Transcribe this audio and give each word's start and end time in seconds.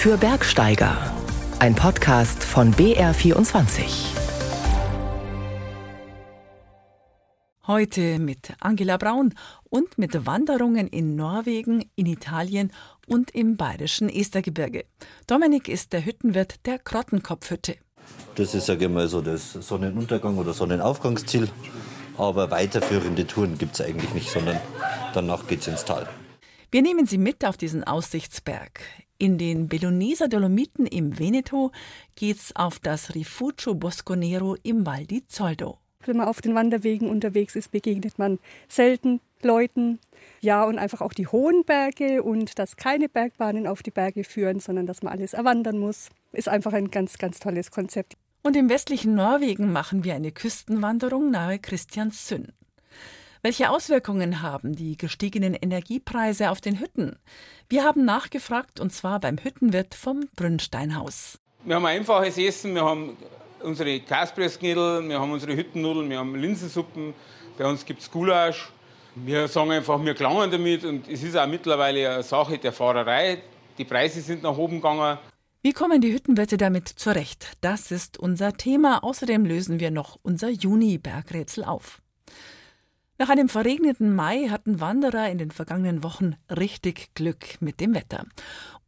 für 0.00 0.16
Bergsteiger. 0.16 0.96
Ein 1.58 1.74
Podcast 1.74 2.42
von 2.42 2.72
BR24. 2.72 3.82
Heute 7.66 8.18
mit 8.18 8.54
Angela 8.60 8.96
Braun 8.96 9.34
und 9.68 9.98
mit 9.98 10.24
Wanderungen 10.24 10.88
in 10.88 11.16
Norwegen, 11.16 11.84
in 11.96 12.06
Italien 12.06 12.72
und 13.08 13.32
im 13.32 13.58
bayerischen 13.58 14.08
Estergebirge. 14.08 14.86
Dominik 15.26 15.68
ist 15.68 15.92
der 15.92 16.06
Hüttenwirt 16.06 16.64
der 16.64 16.78
Krottenkopfhütte. 16.78 17.76
Das 18.36 18.54
ist, 18.54 18.64
sage 18.64 18.86
ich 18.86 18.90
mal, 18.90 19.06
so 19.06 19.20
das 19.20 19.54
Sonnenuntergang- 19.54 20.38
oder 20.38 20.54
Sonnenaufgangsziel. 20.54 21.50
Aber 22.16 22.50
weiterführende 22.50 23.26
Touren 23.26 23.58
gibt 23.58 23.78
es 23.78 23.86
eigentlich 23.86 24.14
nicht, 24.14 24.30
sondern 24.30 24.58
danach 25.12 25.46
geht 25.46 25.60
es 25.60 25.68
ins 25.68 25.84
Tal. 25.84 26.08
Wir 26.70 26.80
nehmen 26.80 27.04
Sie 27.04 27.18
mit 27.18 27.44
auf 27.44 27.58
diesen 27.58 27.84
Aussichtsberg. 27.84 28.80
In 29.22 29.36
den 29.36 29.68
Belloneser 29.68 30.28
Dolomiten 30.28 30.86
im 30.86 31.18
Veneto 31.18 31.72
geht's 32.16 32.56
auf 32.56 32.78
das 32.78 33.14
Rifugio 33.14 33.74
Bosconero 33.74 34.56
im 34.62 34.86
Val 34.86 35.04
di 35.04 35.26
Zoldo. 35.26 35.76
Wenn 36.06 36.16
man 36.16 36.26
auf 36.26 36.40
den 36.40 36.54
Wanderwegen 36.54 37.06
unterwegs 37.06 37.54
ist, 37.54 37.70
begegnet 37.70 38.18
man 38.18 38.38
selten 38.66 39.20
Leuten. 39.42 39.98
Ja, 40.40 40.64
und 40.64 40.78
einfach 40.78 41.02
auch 41.02 41.12
die 41.12 41.26
hohen 41.26 41.66
Berge 41.66 42.22
und 42.22 42.58
dass 42.58 42.76
keine 42.76 43.10
Bergbahnen 43.10 43.66
auf 43.66 43.82
die 43.82 43.90
Berge 43.90 44.24
führen, 44.24 44.58
sondern 44.58 44.86
dass 44.86 45.02
man 45.02 45.12
alles 45.12 45.34
erwandern 45.34 45.78
muss, 45.78 46.08
ist 46.32 46.48
einfach 46.48 46.72
ein 46.72 46.90
ganz, 46.90 47.18
ganz 47.18 47.40
tolles 47.40 47.70
Konzept. 47.70 48.14
Und 48.42 48.56
im 48.56 48.70
westlichen 48.70 49.14
Norwegen 49.14 49.70
machen 49.70 50.02
wir 50.02 50.14
eine 50.14 50.32
Küstenwanderung 50.32 51.30
nahe 51.30 51.58
Christiansund. 51.58 52.54
Welche 53.42 53.70
Auswirkungen 53.70 54.42
haben 54.42 54.76
die 54.76 54.98
gestiegenen 54.98 55.54
Energiepreise 55.54 56.50
auf 56.50 56.60
den 56.60 56.78
Hütten? 56.78 57.16
Wir 57.70 57.84
haben 57.84 58.04
nachgefragt 58.04 58.80
und 58.80 58.92
zwar 58.92 59.18
beim 59.18 59.38
Hüttenwirt 59.38 59.94
vom 59.94 60.28
Brünnsteinhaus. 60.36 61.38
Wir 61.64 61.76
haben 61.76 61.86
ein 61.86 62.00
einfaches 62.00 62.36
Essen, 62.36 62.74
wir 62.74 62.84
haben 62.84 63.16
unsere 63.62 63.98
Kaspressknödel, 64.00 65.08
wir 65.08 65.18
haben 65.18 65.32
unsere 65.32 65.56
Hüttennudeln, 65.56 66.10
wir 66.10 66.18
haben 66.18 66.34
Linsensuppen, 66.34 67.14
bei 67.56 67.64
uns 67.64 67.86
gibt 67.86 68.02
es 68.02 68.10
Gulasch. 68.10 68.70
Wir 69.14 69.48
sagen 69.48 69.70
einfach, 69.70 70.04
wir 70.04 70.14
klangen 70.14 70.50
damit 70.50 70.84
und 70.84 71.08
es 71.08 71.22
ist 71.22 71.34
auch 71.34 71.46
mittlerweile 71.46 72.10
eine 72.10 72.22
Sache 72.22 72.58
der 72.58 72.74
Fahrerei. 72.74 73.38
Die 73.78 73.86
Preise 73.86 74.20
sind 74.20 74.42
nach 74.42 74.56
oben 74.58 74.76
gegangen. 74.76 75.16
Wie 75.62 75.72
kommen 75.72 76.02
die 76.02 76.12
Hüttenwirte 76.12 76.58
damit 76.58 76.90
zurecht? 76.90 77.56
Das 77.62 77.90
ist 77.90 78.18
unser 78.18 78.52
Thema. 78.52 79.02
Außerdem 79.02 79.46
lösen 79.46 79.80
wir 79.80 79.90
noch 79.90 80.18
unser 80.22 80.50
Juni-Bergrätsel 80.50 81.64
auf. 81.64 82.02
Nach 83.20 83.28
einem 83.28 83.50
verregneten 83.50 84.14
Mai 84.14 84.48
hatten 84.48 84.80
Wanderer 84.80 85.28
in 85.28 85.36
den 85.36 85.50
vergangenen 85.50 86.02
Wochen 86.02 86.36
richtig 86.48 87.14
Glück 87.14 87.60
mit 87.60 87.78
dem 87.78 87.92
Wetter. 87.92 88.24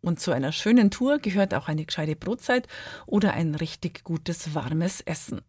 Und 0.00 0.20
zu 0.20 0.30
einer 0.30 0.52
schönen 0.52 0.90
Tour 0.90 1.18
gehört 1.18 1.52
auch 1.52 1.68
eine 1.68 1.84
gescheite 1.84 2.16
Brotzeit 2.16 2.66
oder 3.04 3.34
ein 3.34 3.54
richtig 3.54 4.04
gutes 4.04 4.54
warmes 4.54 5.02
Essen. 5.02 5.42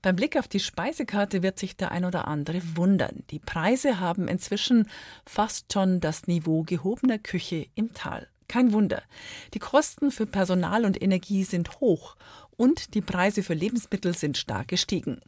Beim 0.00 0.14
Blick 0.14 0.38
auf 0.38 0.46
die 0.46 0.60
Speisekarte 0.60 1.42
wird 1.42 1.58
sich 1.58 1.76
der 1.76 1.90
ein 1.90 2.04
oder 2.04 2.28
andere 2.28 2.62
wundern. 2.76 3.24
Die 3.32 3.40
Preise 3.40 3.98
haben 3.98 4.28
inzwischen 4.28 4.88
fast 5.26 5.72
schon 5.72 5.98
das 5.98 6.28
Niveau 6.28 6.62
gehobener 6.62 7.18
Küche 7.18 7.66
im 7.74 7.94
Tal. 7.94 8.28
Kein 8.46 8.72
Wunder. 8.72 9.02
Die 9.54 9.58
Kosten 9.58 10.12
für 10.12 10.26
Personal 10.26 10.84
und 10.84 11.02
Energie 11.02 11.42
sind 11.42 11.80
hoch 11.80 12.14
und 12.56 12.94
die 12.94 13.02
Preise 13.02 13.42
für 13.42 13.54
Lebensmittel 13.54 14.16
sind 14.16 14.38
stark 14.38 14.68
gestiegen. 14.68 15.20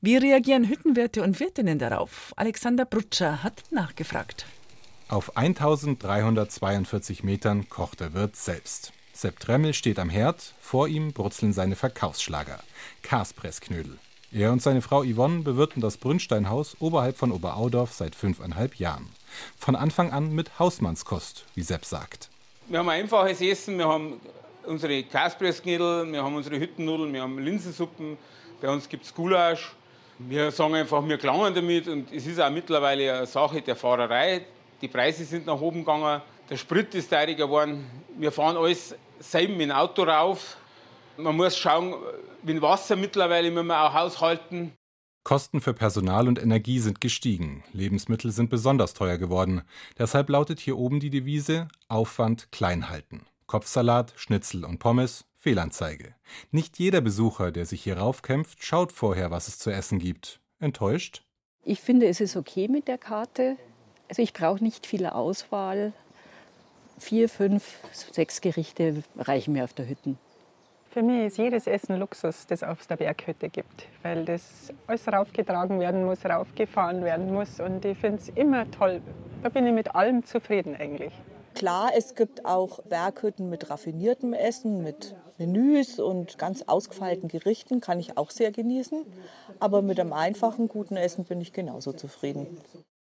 Wie 0.00 0.16
reagieren 0.16 0.68
Hüttenwirte 0.68 1.22
und 1.22 1.40
Wirtinnen 1.40 1.78
darauf? 1.78 2.32
Alexander 2.36 2.84
Brutscher 2.84 3.42
hat 3.42 3.62
nachgefragt. 3.70 4.46
Auf 5.08 5.36
1342 5.36 7.24
Metern 7.24 7.68
kocht 7.68 8.00
der 8.00 8.14
Wirt 8.14 8.36
selbst. 8.36 8.92
Sepp 9.12 9.38
Tremmel 9.38 9.74
steht 9.74 9.98
am 9.98 10.10
Herd, 10.10 10.54
vor 10.60 10.88
ihm 10.88 11.12
brutzeln 11.12 11.52
seine 11.52 11.76
Verkaufsschlager, 11.76 12.58
Kaspressknödel. 13.02 13.98
Er 14.32 14.50
und 14.50 14.60
seine 14.60 14.82
Frau 14.82 15.04
Yvonne 15.04 15.42
bewirten 15.42 15.80
das 15.80 15.96
Brünnsteinhaus 15.96 16.76
oberhalb 16.80 17.16
von 17.16 17.30
Oberaudorf 17.30 17.92
seit 17.92 18.16
fünfeinhalb 18.16 18.74
Jahren. 18.76 19.08
Von 19.56 19.76
Anfang 19.76 20.10
an 20.10 20.34
mit 20.34 20.58
Hausmannskost, 20.58 21.44
wie 21.54 21.62
Sepp 21.62 21.84
sagt. 21.84 22.30
Wir 22.66 22.80
haben 22.80 22.88
ein 22.88 23.02
einfaches 23.02 23.40
Essen, 23.40 23.78
wir 23.78 23.86
haben 23.86 24.20
unsere 24.66 25.04
Kaspressknödel, 25.04 26.10
wir 26.10 26.24
haben 26.24 26.34
unsere 26.34 26.58
Hüttennudeln, 26.58 27.12
wir 27.12 27.22
haben 27.22 27.38
Linsensuppen, 27.38 28.18
bei 28.60 28.68
uns 28.68 28.88
gibt 28.88 29.04
es 29.04 29.14
Gulasch. 29.14 29.72
Wir 30.18 30.50
sagen 30.50 30.74
einfach, 30.74 31.06
wir 31.06 31.18
klangen 31.18 31.54
damit 31.54 31.88
und 31.88 32.12
es 32.12 32.26
ist 32.26 32.40
auch 32.40 32.50
mittlerweile 32.50 33.16
eine 33.16 33.26
Sache 33.26 33.60
der 33.60 33.76
Fahrerei. 33.76 34.46
Die 34.80 34.88
Preise 34.88 35.24
sind 35.24 35.46
nach 35.46 35.60
oben 35.60 35.80
gegangen, 35.80 36.22
der 36.48 36.56
Sprit 36.56 36.94
ist 36.94 37.10
teurer 37.10 37.34
geworden. 37.34 37.84
Wir 38.16 38.30
fahren 38.30 38.56
alles 38.56 38.94
selber 39.18 39.52
mit 39.52 39.62
dem 39.62 39.72
Auto 39.72 40.02
rauf. 40.02 40.56
Man 41.16 41.36
muss 41.36 41.56
schauen, 41.56 41.94
mit 42.42 42.60
Wasser 42.60 42.96
mittlerweile 42.96 43.50
müssen 43.50 43.68
wir 43.68 43.82
auch 43.82 43.94
haushalten. 43.94 44.72
Kosten 45.24 45.62
für 45.62 45.72
Personal 45.72 46.28
und 46.28 46.38
Energie 46.38 46.80
sind 46.80 47.00
gestiegen. 47.00 47.64
Lebensmittel 47.72 48.30
sind 48.30 48.50
besonders 48.50 48.92
teuer 48.92 49.16
geworden. 49.16 49.62
Deshalb 49.98 50.28
lautet 50.28 50.60
hier 50.60 50.76
oben 50.76 51.00
die 51.00 51.08
Devise 51.08 51.68
Aufwand 51.88 52.52
klein 52.52 52.90
halten. 52.90 53.24
Kopfsalat, 53.46 54.12
Schnitzel 54.16 54.64
und 54.64 54.78
Pommes, 54.78 55.24
Fehlanzeige. 55.44 56.14
Nicht 56.52 56.78
jeder 56.78 57.02
Besucher, 57.02 57.52
der 57.52 57.66
sich 57.66 57.82
hier 57.82 57.98
raufkämpft, 57.98 58.64
schaut 58.64 58.92
vorher, 58.92 59.30
was 59.30 59.46
es 59.46 59.58
zu 59.58 59.70
essen 59.70 59.98
gibt. 59.98 60.40
Enttäuscht? 60.58 61.22
Ich 61.62 61.82
finde, 61.82 62.08
es 62.08 62.22
ist 62.22 62.34
okay 62.34 62.66
mit 62.66 62.88
der 62.88 62.96
Karte. 62.96 63.58
Also 64.08 64.22
ich 64.22 64.32
brauche 64.32 64.64
nicht 64.64 64.86
viel 64.86 65.04
Auswahl. 65.04 65.92
Vier, 66.98 67.28
fünf, 67.28 67.76
sechs 67.92 68.40
Gerichte 68.40 69.02
reichen 69.18 69.52
mir 69.52 69.64
auf 69.64 69.74
der 69.74 69.86
Hütte. 69.86 70.16
Für 70.90 71.02
mich 71.02 71.26
ist 71.26 71.36
jedes 71.36 71.66
Essen 71.66 71.98
Luxus, 71.98 72.46
das 72.46 72.62
es 72.62 72.66
auf 72.66 72.86
der 72.86 72.96
Berghütte 72.96 73.50
gibt, 73.50 73.86
weil 74.02 74.24
das 74.24 74.72
alles 74.86 75.06
raufgetragen 75.06 75.78
werden 75.78 76.06
muss, 76.06 76.24
raufgefahren 76.24 77.04
werden 77.04 77.34
muss 77.34 77.60
und 77.60 77.84
ich 77.84 77.98
finde 77.98 78.16
es 78.22 78.30
immer 78.30 78.70
toll. 78.70 79.02
Da 79.42 79.50
bin 79.50 79.66
ich 79.66 79.74
mit 79.74 79.94
allem 79.94 80.24
zufrieden 80.24 80.74
eigentlich. 80.74 81.12
Klar, 81.54 81.92
es 81.96 82.14
gibt 82.14 82.44
auch 82.44 82.82
Berghütten 82.82 83.48
mit 83.48 83.70
raffiniertem 83.70 84.32
Essen, 84.32 84.82
mit 84.82 85.14
Menüs 85.38 85.98
und 85.98 86.38
ganz 86.38 86.62
ausgefeilten 86.62 87.28
Gerichten, 87.28 87.80
kann 87.80 88.00
ich 88.00 88.16
auch 88.16 88.30
sehr 88.30 88.52
genießen. 88.52 89.04
Aber 89.60 89.82
mit 89.82 90.00
einem 90.00 90.12
einfachen, 90.12 90.68
guten 90.68 90.96
Essen 90.96 91.24
bin 91.24 91.40
ich 91.40 91.52
genauso 91.52 91.92
zufrieden. 91.92 92.58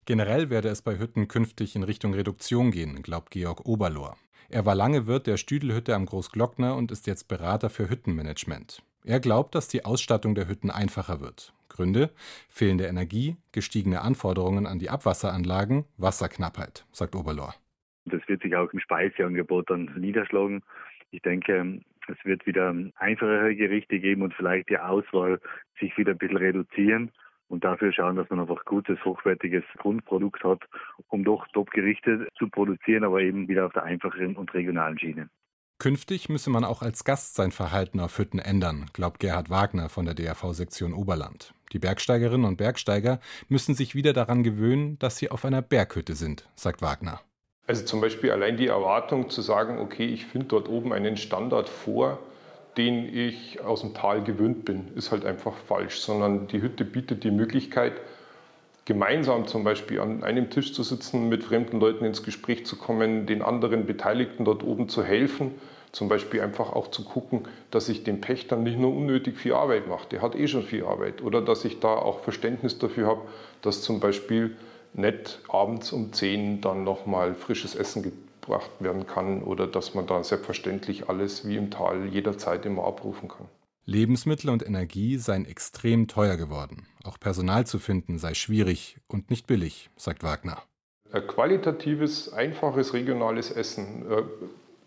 Generell 0.07 0.51
werde 0.51 0.69
es 0.69 0.83
bei 0.83 0.99
Hütten 0.99 1.29
künftig 1.29 1.77
in 1.77 1.83
Richtung 1.83 2.15
Reduktion 2.15 2.71
gehen, 2.71 3.03
glaubt 3.03 3.31
Georg 3.31 3.67
Oberlohr. 3.67 4.17
Er 4.49 4.67
war 4.67 4.75
lange 4.75 5.07
Wirt 5.07 5.27
der 5.27 5.37
Stüdelhütte 5.37 5.95
am 5.95 6.07
Großglockner 6.07 6.75
und 6.75 6.91
ist 6.91 7.07
jetzt 7.07 7.29
Berater 7.29 7.71
für 7.71 7.89
Hüttenmanagement. 7.89 8.83
Er 9.05 9.21
glaubt, 9.21 9.55
dass 9.55 9.69
die 9.69 9.85
Ausstattung 9.85 10.35
der 10.35 10.49
Hütten 10.49 10.71
einfacher 10.71 11.21
wird. 11.21 11.53
Gründe? 11.69 12.11
Fehlende 12.49 12.87
Energie, 12.87 13.37
gestiegene 13.53 14.01
Anforderungen 14.01 14.67
an 14.67 14.79
die 14.79 14.91
Abwasseranlagen, 14.91 15.85
Wasserknappheit, 15.97 16.85
sagt 16.93 17.15
Oberlohr. 17.15 17.55
Das 18.05 18.27
wird 18.29 18.43
sich 18.43 18.57
auch 18.57 18.73
im 18.73 18.81
Speiseangebot 18.81 19.71
dann 19.71 19.93
niederschlagen. 19.97 20.63
Ich 21.11 21.23
denke, 21.23 21.81
es 22.09 22.25
wird 22.25 22.47
wieder 22.47 22.75
einfachere 22.97 23.55
Gerichte 23.55 23.99
geben 23.99 24.23
und 24.23 24.35
vielleicht 24.35 24.69
die 24.69 24.79
Auswahl 24.79 25.41
sich 25.79 25.97
wieder 25.97 26.13
ein 26.13 26.19
bisschen 26.19 26.37
reduzieren 26.37 27.11
und 27.49 27.65
dafür 27.65 27.93
schauen, 27.93 28.17
dass 28.17 28.31
man 28.31 28.41
einfach 28.41 28.65
gutes, 28.65 29.05
hochwertiges 29.05 29.65
Grundprodukt 29.79 30.43
hat, 30.45 30.63
um 31.09 31.25
doch 31.25 31.47
Top-Gerichte 31.49 32.29
zu 32.39 32.49
produzieren, 32.49 33.05
aber 33.05 33.21
eben 33.21 33.49
wieder 33.49 33.67
auf 33.67 33.73
der 33.73 33.85
einfacheren 33.85 34.37
und 34.37 34.55
regionalen 34.55 34.99
Schiene. 34.99 35.29
Künftig 35.79 36.29
müsse 36.29 36.51
man 36.51 36.63
auch 36.63 36.83
als 36.83 37.05
Gast 37.05 37.35
sein 37.35 37.53
Verhalten 37.53 38.01
auf 38.01 38.19
Hütten 38.19 38.39
ändern, 38.39 38.87
glaubt 38.93 39.19
Gerhard 39.19 39.49
Wagner 39.49 39.89
von 39.89 40.05
der 40.05 40.15
DRV-Sektion 40.15 40.93
Oberland. 40.93 41.55
Die 41.73 41.79
Bergsteigerinnen 41.79 42.47
und 42.47 42.59
Bergsteiger 42.59 43.19
müssen 43.49 43.75
sich 43.75 43.95
wieder 43.95 44.13
daran 44.13 44.43
gewöhnen, 44.43 44.99
dass 44.99 45.17
sie 45.17 45.31
auf 45.31 45.45
einer 45.45 45.63
Berghütte 45.63 46.15
sind, 46.15 46.49
sagt 46.55 46.83
Wagner. 46.83 47.21
Also 47.71 47.85
zum 47.85 48.01
Beispiel 48.01 48.33
allein 48.33 48.57
die 48.57 48.67
Erwartung 48.67 49.31
zu 49.31 49.43
sagen, 49.43 49.79
okay, 49.79 50.05
ich 50.05 50.27
finde 50.27 50.49
dort 50.49 50.69
oben 50.69 50.93
einen 50.93 51.17
Standard 51.17 51.69
vor, 51.69 52.19
den 52.77 53.17
ich 53.17 53.61
aus 53.61 53.83
dem 53.83 53.95
Tal 53.95 54.25
gewöhnt 54.25 54.65
bin, 54.65 54.89
ist 54.97 55.13
halt 55.13 55.25
einfach 55.25 55.55
falsch, 55.69 56.01
sondern 56.01 56.49
die 56.49 56.63
Hütte 56.63 56.85
bietet 56.85 57.23
die 57.23 57.31
Möglichkeit, 57.31 57.93
gemeinsam 58.87 59.47
zum 59.47 59.63
Beispiel 59.63 60.01
an 60.01 60.25
einem 60.25 60.51
Tisch 60.51 60.73
zu 60.73 60.83
sitzen, 60.83 61.29
mit 61.29 61.45
fremden 61.45 61.79
Leuten 61.79 62.05
ins 62.05 62.25
Gespräch 62.25 62.67
zu 62.67 62.75
kommen, 62.75 63.27
den 63.27 63.41
anderen 63.41 63.87
Beteiligten 63.87 64.45
dort 64.45 64.65
oben 64.65 64.89
zu 64.89 65.05
helfen, 65.05 65.53
zum 65.93 66.09
Beispiel 66.09 66.41
einfach 66.41 66.73
auch 66.73 66.89
zu 66.89 67.05
gucken, 67.05 67.43
dass 67.71 67.89
ich 67.89 68.03
dem 68.03 68.21
Pächter 68.21 68.57
nicht 68.57 68.81
nur 68.81 68.93
unnötig 68.93 69.39
viel 69.39 69.53
Arbeit 69.53 69.87
mache, 69.87 70.09
der 70.11 70.23
hat 70.23 70.35
eh 70.35 70.49
schon 70.49 70.65
viel 70.65 70.83
Arbeit, 70.83 71.23
oder 71.23 71.41
dass 71.41 71.65
ich 71.65 71.79
da 71.79 71.95
auch 71.95 72.19
Verständnis 72.19 72.81
dafür 72.81 73.07
habe, 73.07 73.21
dass 73.63 73.81
zum 73.83 74.01
Beispiel 74.01 74.57
nicht 74.93 75.41
abends 75.49 75.93
um 75.93 76.13
10 76.13 76.61
dann 76.61 76.85
nochmal 76.85 77.35
frisches 77.35 77.75
Essen 77.75 78.03
gebracht 78.03 78.71
werden 78.81 79.07
kann 79.07 79.43
oder 79.43 79.67
dass 79.67 79.95
man 79.95 80.07
da 80.07 80.23
selbstverständlich 80.25 81.09
alles 81.09 81.47
wie 81.47 81.57
im 81.57 81.71
Tal 81.71 82.07
jederzeit 82.07 82.67
immer 82.67 82.85
abrufen 82.85 83.29
kann. 83.29 83.47
Lebensmittel 83.87 84.51
und 84.51 84.65
Energie 84.65 85.17
seien 85.17 85.47
extrem 85.47 86.07
teuer 86.07 86.37
geworden. 86.37 86.87
Auch 87.03 87.19
Personal 87.19 87.67
zu 87.67 87.79
finden 87.79 88.19
sei 88.19 88.35
schwierig 88.35 88.99
und 89.09 89.31
nicht 89.31 89.47
billig, 89.47 89.91
sagt 89.97 90.23
Wagner. 90.23 90.63
Ein 91.13 91.27
qualitatives, 91.27 92.33
einfaches, 92.33 92.93
regionales 92.93 93.51
Essen, 93.51 94.05
äh, 94.09 94.23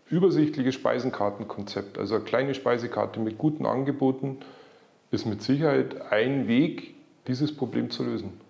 übersichtliches 0.08 0.74
Speisenkartenkonzept, 0.74 1.98
also 1.98 2.14
eine 2.14 2.24
kleine 2.24 2.54
Speisekarte 2.54 3.20
mit 3.20 3.36
guten 3.36 3.66
Angeboten, 3.66 4.38
ist 5.10 5.26
mit 5.26 5.42
Sicherheit 5.42 6.10
ein 6.10 6.48
Weg, 6.48 6.94
dieses 7.26 7.54
Problem 7.54 7.90
zu 7.90 8.04
lösen. 8.04 8.40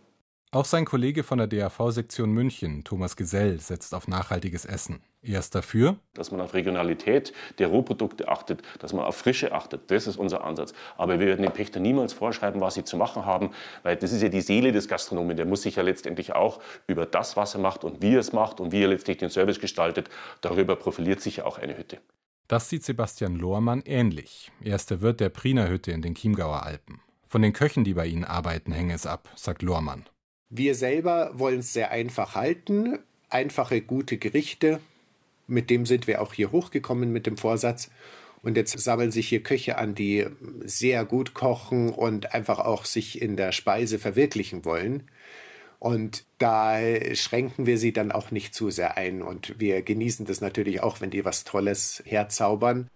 Auch 0.55 0.67
sein 0.67 0.85
Kollege 0.85 1.25
von 1.25 1.39
der 1.39 1.49
DAV-Sektion 1.49 2.31
München, 2.31 2.85
Thomas 2.85 3.17
Gesell, 3.17 3.59
setzt 3.59 3.93
auf 3.93 4.07
nachhaltiges 4.07 4.65
Essen. 4.65 5.03
Er 5.21 5.41
ist 5.41 5.53
dafür, 5.57 5.97
dass 6.13 6.31
man 6.31 6.41
auf 6.41 6.55
Regionalität 6.55 7.33
der 7.59 7.67
Rohprodukte 7.67 8.29
achtet, 8.29 8.63
dass 8.79 8.93
man 8.93 9.05
auf 9.05 9.17
Frische 9.17 9.51
achtet. 9.51 9.91
Das 9.91 10.07
ist 10.07 10.17
unser 10.17 10.45
Ansatz. 10.45 10.73
Aber 10.97 11.19
wir 11.19 11.27
werden 11.27 11.43
den 11.43 11.51
Pächter 11.51 11.81
niemals 11.81 12.13
vorschreiben, 12.13 12.61
was 12.61 12.75
sie 12.75 12.85
zu 12.85 12.97
machen 12.97 13.27
haben, 13.27 13.51
weil 13.83 13.97
das 13.97 14.13
ist 14.13 14.23
ja 14.23 14.29
die 14.29 14.43
Seele 14.43 14.71
des 14.71 14.87
Gastronomen. 14.87 15.37
Der 15.37 15.45
muss 15.45 15.63
sich 15.63 15.75
ja 15.75 15.83
letztendlich 15.83 16.37
auch 16.37 16.61
über 16.87 17.05
das, 17.05 17.37
was 17.37 17.55
er 17.55 17.61
macht 17.61 17.83
und 17.83 18.01
wie 18.01 18.15
er 18.15 18.21
es 18.21 18.33
macht 18.33 18.61
und 18.61 18.71
wie 18.71 18.85
er 18.85 18.89
letztlich 18.89 19.17
den 19.17 19.31
Service 19.31 19.59
gestaltet, 19.59 20.09
darüber 20.41 20.77
profiliert 20.77 21.21
sich 21.21 21.39
ja 21.39 21.47
auch 21.47 21.59
eine 21.59 21.77
Hütte. 21.77 21.99
Das 22.47 22.69
sieht 22.69 22.85
Sebastian 22.85 23.35
Lohrmann 23.35 23.83
ähnlich. 23.87 24.53
Er 24.63 24.77
ist 24.77 24.89
der 24.93 25.01
Wirt 25.01 25.19
der 25.19 25.31
Priner 25.31 25.69
Hütte 25.69 25.91
in 25.91 26.01
den 26.01 26.15
Chiemgauer 26.15 26.63
Alpen. 26.63 27.01
Von 27.27 27.43
den 27.43 27.53
Köchen, 27.53 27.83
die 27.83 27.95
bei 27.95 28.07
ihnen 28.07 28.25
arbeiten, 28.25 28.71
hänge 28.71 28.95
es 28.95 29.05
ab, 29.05 29.29
sagt 29.35 29.63
Lohrmann. 29.63 30.05
Wir 30.51 30.75
selber 30.75 31.33
wollen 31.35 31.61
es 31.61 31.73
sehr 31.73 31.91
einfach 31.91 32.35
halten. 32.35 32.99
Einfache, 33.29 33.81
gute 33.81 34.19
Gerichte. 34.19 34.81
Mit 35.47 35.71
dem 35.71 35.87
sind 35.87 36.07
wir 36.07 36.23
auch 36.23 36.33
hier 36.33 36.53
hochgekommen 36.53 37.13
mit 37.13 37.27
dem 37.27 37.37
Vorsatz. 37.37 37.91
Und 38.43 38.57
jetzt 38.57 38.79
sammeln 38.79 39.11
sich 39.11 39.29
hier 39.29 39.43
Köche 39.43 39.79
an, 39.79 39.95
die 39.95 40.27
sehr 40.65 41.05
gut 41.05 41.33
kochen 41.33 41.89
und 41.89 42.35
einfach 42.35 42.59
auch 42.59 42.85
sich 42.85 43.23
in 43.23 43.37
der 43.37 43.53
Speise 43.53 43.99
verwirklichen 43.99 44.65
wollen. 44.65 45.05
Und 45.79 46.25
da 46.39 46.79
schränken 47.15 47.67
wir 47.67 47.79
sie 47.79 47.93
dann 47.93 48.13
auch 48.13 48.31
nicht 48.31 48.55
zu 48.55 48.71
sehr 48.71 48.97
ein. 48.97 49.23
Und 49.23 49.59
wir 49.59 49.83
genießen 49.83 50.27
das 50.27 50.41
natürlich 50.41 50.83
auch, 50.83 51.01
wenn 51.01 51.11
die 51.11 51.25
was 51.25 51.45
Tolles 51.45 52.03
herzaubern. 52.07 52.89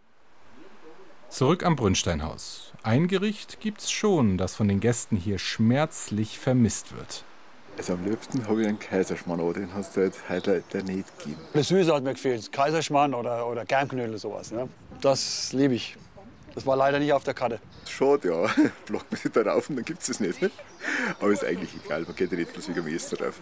Zurück 1.28 1.64
am 1.64 1.76
Brünnsteinhaus. 1.76 2.72
Ein 2.82 3.06
Gericht 3.08 3.60
gibt's 3.60 3.90
schon, 3.90 4.38
das 4.38 4.54
von 4.54 4.68
den 4.68 4.80
Gästen 4.80 5.16
hier 5.16 5.38
schmerzlich 5.38 6.38
vermisst 6.38 6.96
wird. 6.96 7.24
Also 7.78 7.92
am 7.92 8.04
liebsten 8.04 8.46
habe 8.48 8.62
ich 8.62 8.68
einen 8.68 8.78
Kaiserschmarrn, 8.80 9.40
aber 9.40 9.52
den 9.54 9.72
hast 9.72 9.96
du 9.96 10.00
halt 10.00 10.14
heute 10.28 10.64
leider 10.72 10.84
nicht 10.92 11.16
gegeben. 11.18 11.40
Das 11.52 11.68
Süße 11.68 11.94
hat 11.94 12.02
mir 12.02 12.12
gefehlt. 12.12 12.50
Kaiserschmarrn 12.50 13.14
oder, 13.14 13.46
oder 13.46 13.64
Germknödel, 13.64 14.18
sowas. 14.18 14.50
Ne? 14.50 14.68
Das 15.00 15.52
liebe 15.52 15.74
ich. 15.74 15.96
Das 16.56 16.66
war 16.66 16.76
leider 16.76 16.98
nicht 16.98 17.12
auf 17.12 17.22
der 17.22 17.34
Karte. 17.34 17.60
Schade, 17.86 18.30
ja. 18.30 18.68
Blockt 18.86 19.12
man 19.12 19.20
sich 19.20 19.30
da 19.30 19.42
rauf 19.42 19.70
und 19.70 19.76
dann 19.76 19.84
gibt 19.84 20.02
es 20.02 20.08
es 20.08 20.18
nicht. 20.18 20.38
Aber 21.20 21.30
ist 21.30 21.44
eigentlich 21.44 21.70
egal, 21.84 22.02
man 22.02 22.16
geht 22.16 22.32
ja 22.32 22.38
nicht 22.38 22.52
bloß 22.52 22.68
wegen 22.68 22.84
dem 22.84 22.94
Essen 22.94 23.16
drauf. 23.16 23.40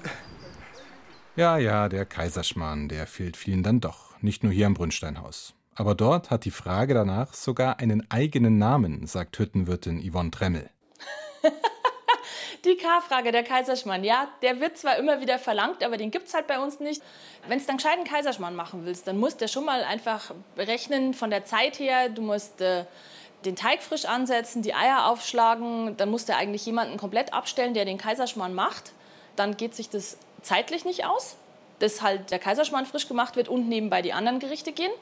Ja, 1.35 1.57
ja, 1.57 1.89
der 1.89 2.05
Kaiserschmarrn, 2.05 2.89
der 2.89 3.07
fehlt 3.07 3.39
vielen 3.39 3.63
dann 3.63 3.81
doch. 3.81 4.21
Nicht 4.21 4.45
nur 4.45 4.53
hier 4.53 4.67
am 4.67 4.75
Brünnsteinhaus. 4.75 5.55
Aber 5.75 5.95
dort 5.95 6.31
hat 6.31 6.45
die 6.45 6.51
Frage 6.51 6.93
danach 6.93 7.33
sogar 7.33 7.79
einen 7.79 8.11
eigenen 8.11 8.59
Namen, 8.59 9.07
sagt 9.07 9.39
Hüttenwirtin 9.39 10.03
Yvonne 10.07 10.31
Tremmel. 10.31 10.69
Die 12.67 12.77
K-Frage, 12.77 13.31
der 13.31 13.45
Kaiserschmarrn, 13.45 14.03
ja, 14.03 14.27
der 14.43 14.59
wird 14.59 14.77
zwar 14.77 14.97
immer 14.97 15.21
wieder 15.21 15.39
verlangt, 15.39 15.85
aber 15.85 15.97
den 15.97 16.11
gibt 16.11 16.27
es 16.27 16.35
halt 16.35 16.49
bei 16.49 16.59
uns 16.59 16.81
nicht. 16.81 17.01
Wenn 17.47 17.61
du 17.61 17.65
dann 17.65 17.77
gescheiten 17.77 18.03
Kaiserschmarrn 18.03 18.57
machen 18.57 18.85
willst, 18.85 19.07
dann 19.07 19.19
musst 19.19 19.41
du 19.41 19.47
schon 19.47 19.65
mal 19.65 19.85
einfach 19.85 20.33
berechnen 20.57 21.15
von 21.15 21.31
der 21.31 21.45
Zeit 21.45 21.79
her. 21.79 22.09
Du 22.09 22.23
musst 22.23 22.61
äh, 22.61 22.85
den 23.45 23.55
Teig 23.55 23.83
frisch 23.85 24.05
ansetzen, 24.05 24.63
die 24.63 24.75
Eier 24.75 25.07
aufschlagen. 25.07 25.97
Dann 25.97 26.11
musst 26.11 26.29
du 26.29 26.35
eigentlich 26.35 26.67
jemanden 26.67 26.97
komplett 26.97 27.33
abstellen, 27.33 27.73
der 27.73 27.85
den 27.85 27.99
Kaiserschmarrn 27.99 28.53
macht. 28.53 28.91
Dann 29.37 29.57
geht 29.57 29.77
sich 29.77 29.89
das 29.89 30.19
zeitlich 30.43 30.85
nicht 30.85 31.05
aus, 31.05 31.37
dass 31.79 32.03
halt 32.03 32.33
der 32.33 32.41
Kaiserschmarrn 32.41 32.87
frisch 32.87 33.07
gemacht 33.07 33.37
wird 33.37 33.49
und 33.49 33.69
nebenbei 33.69 34.03
die 34.03 34.13
anderen 34.13 34.41
Gerichte 34.41 34.73
gehen. 34.73 34.93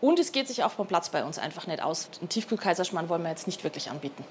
Und 0.00 0.18
es 0.18 0.32
geht 0.32 0.48
sich 0.48 0.64
auch 0.64 0.72
vom 0.72 0.86
Platz 0.86 1.10
bei 1.10 1.22
uns 1.22 1.38
einfach 1.38 1.66
nicht 1.66 1.82
aus. 1.82 2.08
Einen 2.20 2.30
Tiefkühlkaiserschmarrn 2.30 3.10
wollen 3.10 3.22
wir 3.22 3.30
jetzt 3.30 3.46
nicht 3.46 3.62
wirklich 3.62 3.90
anbieten. 3.90 4.24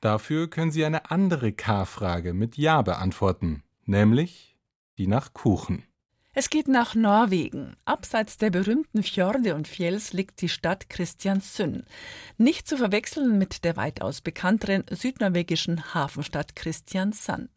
Dafür 0.00 0.48
können 0.48 0.70
Sie 0.70 0.84
eine 0.84 1.10
andere 1.10 1.52
K-Frage 1.52 2.32
mit 2.32 2.56
Ja 2.56 2.82
beantworten, 2.82 3.62
nämlich 3.84 4.56
die 4.96 5.06
nach 5.06 5.32
Kuchen. 5.32 5.84
Es 6.34 6.50
geht 6.50 6.68
nach 6.68 6.94
Norwegen. 6.94 7.74
Abseits 7.84 8.36
der 8.36 8.50
berühmten 8.50 9.02
Fjorde 9.02 9.56
und 9.56 9.66
Fjells 9.66 10.12
liegt 10.12 10.40
die 10.40 10.48
Stadt 10.48 10.88
Kristiansund. 10.88 11.84
Nicht 12.36 12.68
zu 12.68 12.76
verwechseln 12.76 13.38
mit 13.38 13.64
der 13.64 13.76
weitaus 13.76 14.20
bekannteren 14.20 14.84
südnorwegischen 14.88 15.94
Hafenstadt 15.94 16.54
Kristiansand. 16.54 17.50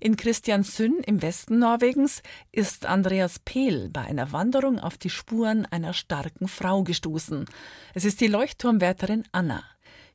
In 0.00 0.16
Kristiansund 0.16 1.04
im 1.06 1.20
Westen 1.20 1.58
Norwegens 1.58 2.22
ist 2.52 2.86
Andreas 2.86 3.40
Pehl 3.40 3.90
bei 3.90 4.02
einer 4.02 4.32
Wanderung 4.32 4.78
auf 4.78 4.96
die 4.96 5.10
Spuren 5.10 5.66
einer 5.66 5.92
starken 5.92 6.48
Frau 6.48 6.84
gestoßen. 6.84 7.44
Es 7.92 8.04
ist 8.04 8.20
die 8.20 8.28
Leuchtturmwärterin 8.28 9.24
Anna. 9.32 9.64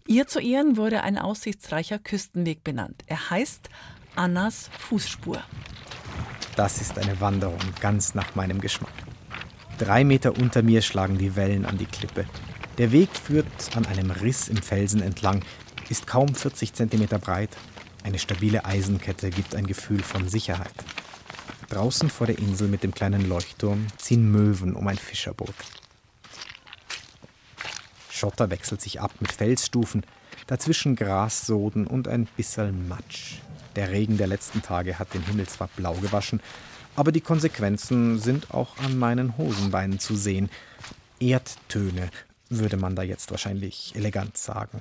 Ihr 0.05 0.27
zu 0.27 0.39
Ehren 0.39 0.75
wurde 0.75 1.01
ein 1.01 1.17
aussichtsreicher 1.17 1.97
Küstenweg 1.97 2.63
benannt. 2.63 3.03
Er 3.07 3.29
heißt 3.29 3.69
Annas 4.15 4.69
Fußspur. 4.79 5.41
Das 6.57 6.81
ist 6.81 6.99
eine 6.99 7.21
Wanderung 7.21 7.59
ganz 7.79 8.13
nach 8.13 8.35
meinem 8.35 8.59
Geschmack. 8.59 8.91
Drei 9.79 10.03
Meter 10.03 10.37
unter 10.37 10.61
mir 10.61 10.81
schlagen 10.81 11.17
die 11.17 11.37
Wellen 11.37 11.65
an 11.65 11.77
die 11.77 11.85
Klippe. 11.85 12.25
Der 12.77 12.91
Weg 12.91 13.15
führt 13.15 13.45
an 13.75 13.85
einem 13.85 14.11
Riss 14.11 14.49
im 14.49 14.57
Felsen 14.57 15.01
entlang, 15.01 15.43
ist 15.89 16.05
kaum 16.05 16.35
40 16.35 16.73
Zentimeter 16.73 17.17
breit. 17.17 17.55
Eine 18.03 18.19
stabile 18.19 18.65
Eisenkette 18.65 19.29
gibt 19.29 19.55
ein 19.55 19.67
Gefühl 19.67 20.03
von 20.03 20.27
Sicherheit. 20.27 20.73
Draußen 21.69 22.09
vor 22.09 22.27
der 22.27 22.39
Insel 22.39 22.67
mit 22.67 22.83
dem 22.83 22.93
kleinen 22.93 23.27
Leuchtturm 23.27 23.87
ziehen 23.97 24.29
Möwen 24.29 24.75
um 24.75 24.85
ein 24.87 24.97
Fischerboot. 24.97 25.55
Schotter 28.23 28.49
wechselt 28.49 28.79
sich 28.79 29.01
ab 29.01 29.11
mit 29.19 29.33
Felsstufen, 29.33 30.05
dazwischen 30.47 30.95
Grassoden 30.95 31.85
und 31.85 32.07
ein 32.07 32.25
bisschen 32.37 32.87
Matsch. 32.87 33.39
Der 33.75 33.91
Regen 33.91 34.17
der 34.17 34.27
letzten 34.27 34.61
Tage 34.61 34.97
hat 34.97 35.13
den 35.13 35.23
Himmel 35.23 35.45
zwar 35.49 35.67
blau 35.75 35.95
gewaschen, 35.95 36.39
aber 36.95 37.11
die 37.11 37.19
Konsequenzen 37.19 38.19
sind 38.19 38.53
auch 38.53 38.77
an 38.77 38.97
meinen 38.97 39.37
Hosenbeinen 39.37 39.99
zu 39.99 40.15
sehen. 40.15 40.49
Erdtöne 41.19 42.11
würde 42.49 42.77
man 42.77 42.95
da 42.95 43.03
jetzt 43.03 43.29
wahrscheinlich 43.29 43.93
elegant 43.93 44.37
sagen. 44.37 44.79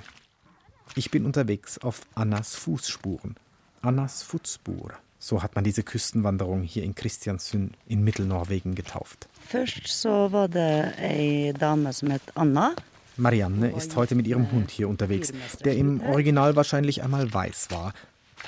Ich 0.95 1.11
bin 1.11 1.27
unterwegs 1.27 1.79
auf 1.79 2.03
Annas 2.15 2.55
Fußspuren. 2.55 3.35
Annas 3.81 4.23
Fußspur. 4.23 4.93
So 5.19 5.43
hat 5.43 5.57
man 5.57 5.65
diese 5.65 5.83
Küstenwanderung 5.83 6.63
hier 6.63 6.85
in 6.85 6.95
Kristiansund 6.95 7.75
in 7.89 8.05
Mittelnorwegen 8.05 8.77
getauft. 8.77 9.29
Først 9.49 9.89
så 9.89 10.29
var 10.31 10.49
det 10.49 10.95
ei 10.99 11.53
dame 11.59 11.91
het 11.91 12.23
Anna. 12.35 12.75
Marianne 13.17 13.71
ist 13.71 13.97
heute 13.97 14.15
mit 14.15 14.27
ihrem 14.27 14.51
Hund 14.53 14.71
hier 14.71 14.89
unterwegs, 14.89 15.33
der 15.65 15.77
im 15.77 16.01
Original 16.01 16.57
wahrscheinlich 16.57 17.03
einmal 17.03 17.33
weiß 17.33 17.69
war. 17.71 17.93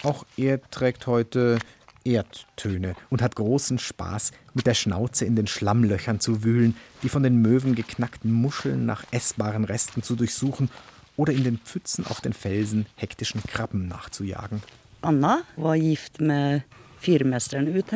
Auch 0.03 0.25
er 0.37 0.61
trägt 0.71 1.07
heute 1.07 1.59
Erdtöne 2.05 2.95
und 3.11 3.23
hat 3.23 3.37
großen 3.37 3.79
Spaß, 3.79 4.33
mit 4.53 4.67
der 4.67 4.75
Schnauze 4.75 5.25
in 5.25 5.37
den 5.37 5.47
Schlammlöchern 5.47 6.21
zu 6.21 6.45
wühlen, 6.45 6.77
die 7.03 7.09
von 7.09 7.23
den 7.23 7.41
Möwen 7.41 7.75
geknackten 7.75 8.31
Muscheln 8.31 8.87
nach 8.87 9.05
essbaren 9.11 9.65
Resten 9.65 10.03
zu 10.03 10.15
durchsuchen 10.17 10.71
oder 11.17 11.33
in 11.33 11.45
den 11.45 11.59
Pfützen 11.59 12.07
auf 12.07 12.21
den 12.21 12.33
Felsen 12.33 12.87
hektischen 12.97 13.43
Krabben 13.43 13.89
nachzujagen. 13.89 14.63
Anna 15.01 15.43
war 15.57 15.79
gift 15.79 16.21
med 16.21 16.65
fyrmesteren 16.99 17.69
ut. 17.77 17.93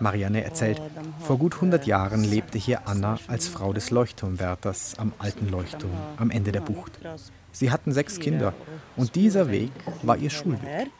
Marianne 0.00 0.44
erzählt, 0.44 0.80
vor 1.20 1.38
gut 1.38 1.54
100 1.54 1.86
Jahren 1.86 2.24
lebte 2.24 2.58
hier 2.58 2.86
Anna 2.86 3.18
als 3.28 3.48
Frau 3.48 3.72
des 3.72 3.90
Leuchtturmwärters 3.90 4.98
am 4.98 5.12
alten 5.18 5.48
Leuchtturm 5.48 5.92
am 6.16 6.30
Ende 6.30 6.52
der 6.52 6.60
Bucht. 6.60 6.98
Sie 7.52 7.70
hatten 7.70 7.92
sechs 7.92 8.18
Kinder 8.18 8.52
und 8.96 9.14
dieser 9.14 9.50
Weg 9.50 9.72
war 10.02 10.16
ihr 10.16 10.30
Schulweg. 10.30 10.90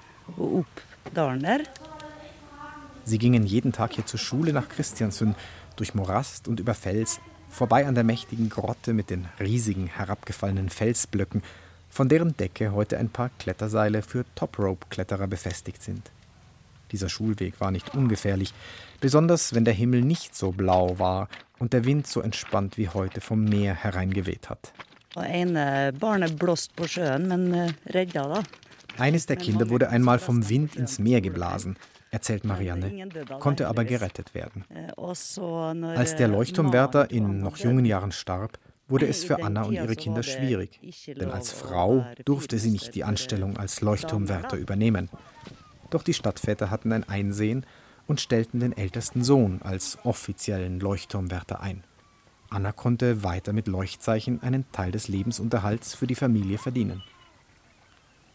Sie 3.05 3.19
gingen 3.19 3.47
jeden 3.47 3.73
Tag 3.73 3.93
hier 3.93 4.07
zur 4.07 4.19
Schule 4.19 4.53
nach 4.53 4.69
Christiansund, 4.69 5.37
durch 5.77 5.95
Morast 5.95 6.49
und 6.49 6.59
über 6.59 6.75
Fels, 6.75 7.21
vorbei 7.51 7.87
an 7.87 7.95
der 7.95 8.05
mächtigen 8.05 8.49
Grotte 8.49 8.93
mit 8.93 9.11
den 9.11 9.27
riesigen 9.39 9.87
herabgefallenen 9.87 10.71
Felsblöcken, 10.71 11.43
von 11.91 12.09
deren 12.09 12.37
Decke 12.37 12.73
heute 12.73 12.99
ein 12.99 13.11
paar 13.11 13.31
Kletterseile 13.39 14.03
für 14.03 14.25
Top-Rope-Kletterer 14.35 15.27
befestigt 15.27 15.83
sind. 15.83 16.11
Dieser 16.97 17.11
Schulweg 17.11 17.61
war 17.61 17.71
nicht 17.71 17.95
ungefährlich, 17.95 18.55
besonders 19.01 19.55
wenn 19.55 19.67
der 19.67 19.75
Himmel 19.75 20.01
nicht 20.01 20.35
so 20.35 20.51
blau 20.51 20.99
war 20.99 21.29
und 21.59 21.75
der 21.75 21.85
Wind 21.85 22.07
so 22.07 22.23
entspannt 22.23 22.79
wie 22.79 22.89
heute 22.89 23.21
vom 23.21 23.45
Meer 23.45 23.75
hereingeweht 23.75 24.49
hat. 24.49 24.73
Eh, 25.15 25.93
Eines 28.99 29.27
der 29.27 29.37
Kinder 29.37 29.69
wurde 29.69 29.91
einmal 29.91 30.19
vom 30.19 30.49
Wind 30.49 30.75
ins 30.77 30.99
Meer 30.99 31.21
geblasen, 31.21 31.77
erzählt 32.11 32.45
Marianne, 32.47 33.11
konnte 33.41 33.69
aber 33.69 33.85
gerettet 33.85 34.33
werden. 34.33 34.65
Eh, 34.71 34.91
Als 35.99 36.17
der 36.17 36.29
Leuchtturmwärter 36.29 37.11
in 37.11 37.41
noch 37.41 37.59
jungen 37.59 37.85
Jahren 37.85 38.13
starb, 38.13 38.59
wurde 38.89 39.07
es 39.07 39.23
für 39.27 39.43
Anna 39.43 39.65
und 39.65 39.75
ihre 39.75 39.97
Kinder 39.97 40.23
schwierig, 40.23 40.81
denn 41.09 41.31
als 41.31 41.53
Frau 41.53 42.07
durfte 42.25 42.59
sie 42.59 42.71
nicht 42.71 42.95
die 42.95 43.05
Anstellung 43.05 43.59
als 43.59 43.83
Leuchtturmwärter 43.83 44.57
übernehmen. 44.57 45.11
Doch 45.91 46.03
die 46.03 46.15
Stadtväter 46.15 46.71
hatten 46.71 46.93
ein 46.93 47.09
Einsehen 47.09 47.65
und 48.07 48.21
stellten 48.21 48.61
den 48.61 48.77
ältesten 48.77 49.25
Sohn 49.25 49.61
als 49.63 49.99
offiziellen 50.05 50.81
Leuchtturmwärter 50.81 51.61
ein. 51.61 51.85
Anna 52.49 52.73
konnte 52.73 53.23
weiter 53.25 53.53
mit 53.53 53.67
Leuchtzeichen 53.67 54.43
einen 54.43 54.71
Teil 54.73 54.93
des 54.93 55.09
Lebensunterhalts 55.09 55.95
für 55.95 56.07
die 56.07 56.15
Familie 56.15 56.59
verdienen. 56.59 57.03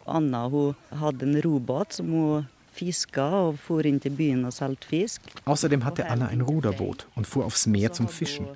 Anna 0.05 0.49
hun 0.49 0.75
hadde 0.99 1.25
en 1.25 1.41
robåt 1.41 1.93
som 1.93 2.11
hun 2.11 2.47
fiska 2.73 3.27
og 3.47 3.59
for 3.59 3.85
inn 3.85 3.99
til 3.99 4.15
byen 4.15 4.45
og 4.45 4.53
solgte 4.53 4.87
fisk. 4.87 5.21
Außerdem 5.45 5.85
hatte 5.85 6.09
Anna 6.09 6.27
ein 6.27 6.41
Ruderboot 6.41 7.07
und 7.15 7.27
fuhr 7.27 7.45
aufs 7.45 7.67
Meer 7.67 7.93
zum 7.93 8.07
Fischen. 8.07 8.47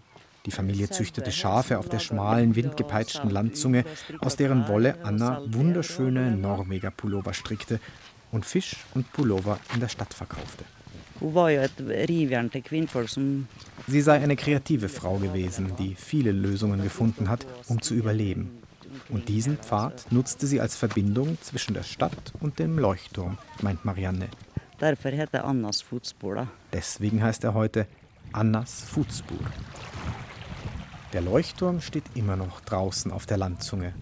Die 0.46 0.52
Familie 0.52 0.90
züchtete 0.90 1.32
Schafe 1.32 1.80
auf 1.80 1.90
der 1.90 2.00
schmalen, 2.00 2.56
windgepeitschten 2.56 3.32
Landzunge, 3.32 3.84
aus 4.20 4.36
deren 4.36 4.68
Wolle 4.68 5.04
Anna 5.04 5.42
wunderschöne 5.48 6.32
Norweger 6.32 6.92
Pullover 6.92 7.34
strickte 7.34 7.80
und 8.36 8.46
Fisch 8.46 8.76
und 8.94 9.12
Pullover 9.14 9.60
in 9.74 9.80
der 9.80 9.88
Stadt 9.88 10.14
verkaufte. 10.14 10.66
Sie 13.88 14.02
sei 14.02 14.20
eine 14.20 14.36
kreative 14.36 14.90
Frau 14.90 15.18
gewesen, 15.18 15.74
die 15.80 15.96
viele 15.96 16.34
Lösungen 16.34 16.84
gefunden 16.84 17.30
hat, 17.30 17.48
um 17.70 17.82
zu 17.82 17.94
überleben. 17.94 18.52
Und 19.10 19.30
diesen 19.30 19.58
Pfad 19.58 20.12
nutzte 20.12 20.48
sie 20.48 20.60
als 20.60 20.76
Verbindung 20.76 21.38
zwischen 21.42 21.74
der 21.74 21.84
Stadt 21.84 22.34
und 22.42 22.60
dem 22.60 22.78
Leuchtturm, 22.78 23.38
meint 23.62 23.86
Marianne. 23.86 24.28
Deswegen 26.74 27.24
heißt 27.24 27.46
er 27.46 27.54
heute 27.54 27.88
Annas 28.34 28.82
Fußspur. 28.82 29.40
Der 31.14 31.22
Leuchtturm 31.22 31.80
steht 31.80 32.04
immer 32.16 32.36
noch 32.36 32.60
draußen 32.60 33.12
auf 33.12 33.26
der 33.26 33.38
Landzunge. 33.38 33.94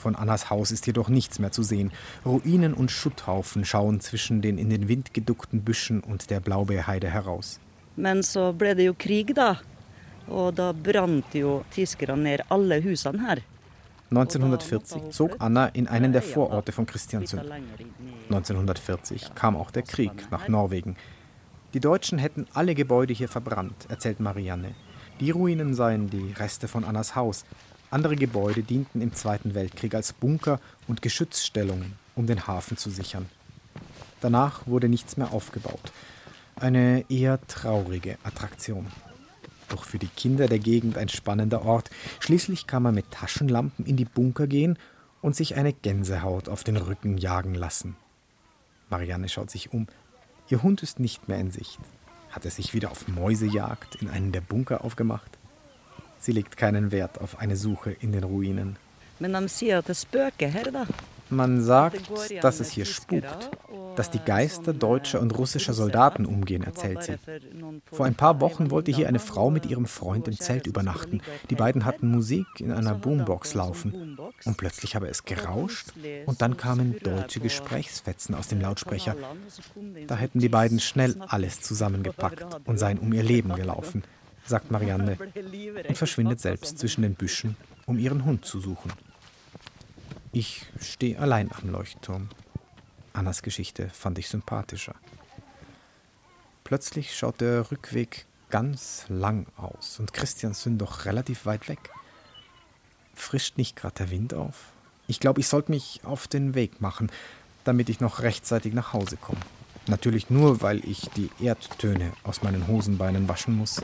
Von 0.00 0.16
Annas 0.16 0.48
Haus 0.48 0.70
ist 0.70 0.86
jedoch 0.86 1.10
nichts 1.10 1.38
mehr 1.38 1.52
zu 1.52 1.62
sehen. 1.62 1.92
Ruinen 2.24 2.72
und 2.72 2.90
Schutthaufen 2.90 3.66
schauen 3.66 4.00
zwischen 4.00 4.40
den 4.40 4.56
in 4.56 4.70
den 4.70 4.88
Wind 4.88 5.12
geduckten 5.12 5.60
Büschen 5.62 6.00
und 6.00 6.30
der 6.30 6.40
Blaubeerheide 6.40 7.10
heraus. 7.10 7.60
Men 7.96 8.22
så 8.22 8.52
ble 8.52 8.74
det 8.74 8.86
jo 8.86 8.94
krig, 8.94 9.34
da. 9.34 9.60
Og 10.28 10.54
da 10.56 10.72
brant 10.72 11.34
jo 11.34 11.64
tyskerne 11.74 12.22
ned 12.22 12.44
alle 12.48 12.80
husene 12.84 13.26
her. 13.26 13.42
1940 14.10 15.10
zog 15.10 15.36
Anna 15.38 15.66
in 15.66 15.86
einen 15.86 16.12
der 16.12 16.22
Vororte 16.22 16.72
von 16.72 16.86
Kristiansund. 16.86 17.44
1940 18.30 19.34
kam 19.34 19.56
auch 19.56 19.70
der 19.70 19.82
Krieg 19.82 20.30
nach 20.30 20.48
Norwegen. 20.48 20.96
Die 21.74 21.80
Deutschen 21.80 22.18
hätten 22.18 22.46
alle 22.54 22.74
Gebäude 22.74 23.12
hier 23.12 23.28
verbrannt, 23.28 23.86
erzählt 23.88 24.18
Marianne. 24.18 24.74
Die 25.20 25.30
Ruinen 25.30 25.74
seien 25.74 26.08
die 26.10 26.32
Reste 26.32 26.66
von 26.66 26.84
Annas 26.84 27.14
Haus. 27.14 27.44
Andere 27.90 28.14
Gebäude 28.14 28.62
dienten 28.62 29.00
im 29.00 29.14
Zweiten 29.14 29.54
Weltkrieg 29.54 29.94
als 29.94 30.12
Bunker 30.12 30.60
und 30.86 31.02
Geschützstellungen, 31.02 31.94
um 32.14 32.26
den 32.26 32.46
Hafen 32.46 32.76
zu 32.76 32.88
sichern. 32.88 33.26
Danach 34.20 34.66
wurde 34.66 34.88
nichts 34.88 35.16
mehr 35.16 35.32
aufgebaut. 35.32 35.92
Eine 36.56 37.04
eher 37.08 37.44
traurige 37.48 38.16
Attraktion. 38.22 38.86
Doch 39.68 39.84
für 39.84 39.98
die 39.98 40.08
Kinder 40.08 40.46
der 40.46 40.58
Gegend 40.58 40.98
ein 40.98 41.08
spannender 41.08 41.64
Ort. 41.64 41.90
Schließlich 42.20 42.66
kann 42.66 42.82
man 42.82 42.94
mit 42.94 43.10
Taschenlampen 43.10 43.86
in 43.86 43.96
die 43.96 44.04
Bunker 44.04 44.46
gehen 44.46 44.78
und 45.20 45.34
sich 45.34 45.56
eine 45.56 45.72
Gänsehaut 45.72 46.48
auf 46.48 46.64
den 46.64 46.76
Rücken 46.76 47.18
jagen 47.18 47.54
lassen. 47.54 47.96
Marianne 48.88 49.28
schaut 49.28 49.50
sich 49.50 49.72
um. 49.72 49.86
Ihr 50.48 50.62
Hund 50.62 50.82
ist 50.82 51.00
nicht 51.00 51.28
mehr 51.28 51.38
in 51.38 51.50
Sicht. 51.50 51.78
Hat 52.30 52.44
er 52.44 52.50
sich 52.50 52.74
wieder 52.74 52.90
auf 52.90 53.08
Mäusejagd 53.08 53.96
in 53.96 54.08
einen 54.08 54.32
der 54.32 54.40
Bunker 54.40 54.84
aufgemacht? 54.84 55.39
Sie 56.20 56.32
legt 56.32 56.56
keinen 56.56 56.92
Wert 56.92 57.20
auf 57.20 57.38
eine 57.38 57.56
Suche 57.56 57.92
in 57.92 58.12
den 58.12 58.24
Ruinen. 58.24 58.76
Man 61.30 61.62
sagt, 61.62 62.10
dass 62.42 62.60
es 62.60 62.70
hier 62.70 62.84
spukt, 62.84 63.50
dass 63.96 64.10
die 64.10 64.18
Geister 64.18 64.72
deutscher 64.72 65.20
und 65.20 65.36
russischer 65.38 65.72
Soldaten 65.72 66.26
umgehen, 66.26 66.62
erzählt 66.62 67.02
sie. 67.04 67.18
Vor 67.92 68.06
ein 68.06 68.14
paar 68.14 68.40
Wochen 68.40 68.70
wollte 68.70 68.90
hier 68.90 69.08
eine 69.08 69.18
Frau 69.18 69.50
mit 69.50 69.66
ihrem 69.66 69.86
Freund 69.86 70.26
im 70.26 70.38
Zelt 70.38 70.66
übernachten. 70.66 71.22
Die 71.48 71.54
beiden 71.54 71.84
hatten 71.84 72.10
Musik 72.10 72.46
in 72.58 72.72
einer 72.72 72.94
Boombox 72.94 73.54
laufen. 73.54 74.18
Und 74.44 74.56
plötzlich 74.56 74.96
habe 74.96 75.08
es 75.08 75.24
gerauscht 75.24 75.92
und 76.26 76.42
dann 76.42 76.56
kamen 76.56 76.96
deutsche 77.02 77.40
Gesprächsfetzen 77.40 78.34
aus 78.34 78.48
dem 78.48 78.60
Lautsprecher. 78.60 79.16
Da 80.06 80.16
hätten 80.16 80.40
die 80.40 80.48
beiden 80.48 80.80
schnell 80.80 81.16
alles 81.28 81.60
zusammengepackt 81.60 82.44
und 82.66 82.78
seien 82.78 82.98
um 82.98 83.12
ihr 83.12 83.22
Leben 83.22 83.54
gelaufen, 83.54 84.02
sagt 84.46 84.70
Marianne 84.70 85.16
und 85.88 85.96
verschwindet 85.96 86.40
selbst 86.40 86.78
zwischen 86.78 87.02
den 87.02 87.14
Büschen, 87.14 87.56
um 87.86 87.98
ihren 87.98 88.24
Hund 88.24 88.44
zu 88.44 88.60
suchen. 88.60 88.92
Ich 90.32 90.66
stehe 90.80 91.18
allein 91.18 91.50
am 91.52 91.70
Leuchtturm. 91.70 92.28
Annas 93.12 93.42
Geschichte 93.42 93.88
fand 93.88 94.18
ich 94.18 94.28
sympathischer. 94.28 94.94
Plötzlich 96.64 97.16
schaut 97.16 97.40
der 97.40 97.70
Rückweg 97.70 98.26
ganz 98.48 99.04
lang 99.08 99.46
aus 99.56 99.98
und 99.98 100.12
Christians 100.12 100.62
sind 100.62 100.78
doch 100.78 101.04
relativ 101.04 101.46
weit 101.46 101.68
weg. 101.68 101.90
Frischt 103.14 103.58
nicht 103.58 103.76
gerade 103.76 103.96
der 103.96 104.10
Wind 104.10 104.34
auf? 104.34 104.72
Ich 105.06 105.18
glaube, 105.18 105.40
ich 105.40 105.48
sollte 105.48 105.72
mich 105.72 106.00
auf 106.04 106.28
den 106.28 106.54
Weg 106.54 106.80
machen, 106.80 107.10
damit 107.64 107.88
ich 107.88 108.00
noch 108.00 108.20
rechtzeitig 108.20 108.72
nach 108.72 108.92
Hause 108.92 109.16
komme. 109.16 109.40
Natürlich 109.88 110.30
nur, 110.30 110.62
weil 110.62 110.84
ich 110.88 111.08
die 111.16 111.30
Erdtöne 111.40 112.12
aus 112.22 112.42
meinen 112.42 112.68
Hosenbeinen 112.68 113.28
waschen 113.28 113.56
muss. 113.56 113.82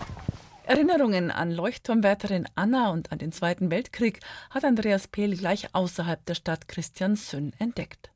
Erinnerungen 0.67 1.31
an 1.31 1.53
Leuchtturmwärterin 1.53 2.49
Anna 2.57 2.91
und 2.91 3.13
an 3.13 3.19
den 3.19 3.31
Zweiten 3.31 3.71
Weltkrieg 3.71 4.19
hat 4.51 4.65
Andreas 4.65 5.07
Pehl 5.07 5.37
gleich 5.37 5.73
außerhalb 5.77 6.27
der 6.27 6.35
Stadt 6.35 6.67
Christiansünn 6.67 7.53
entdeckt. 7.61 8.11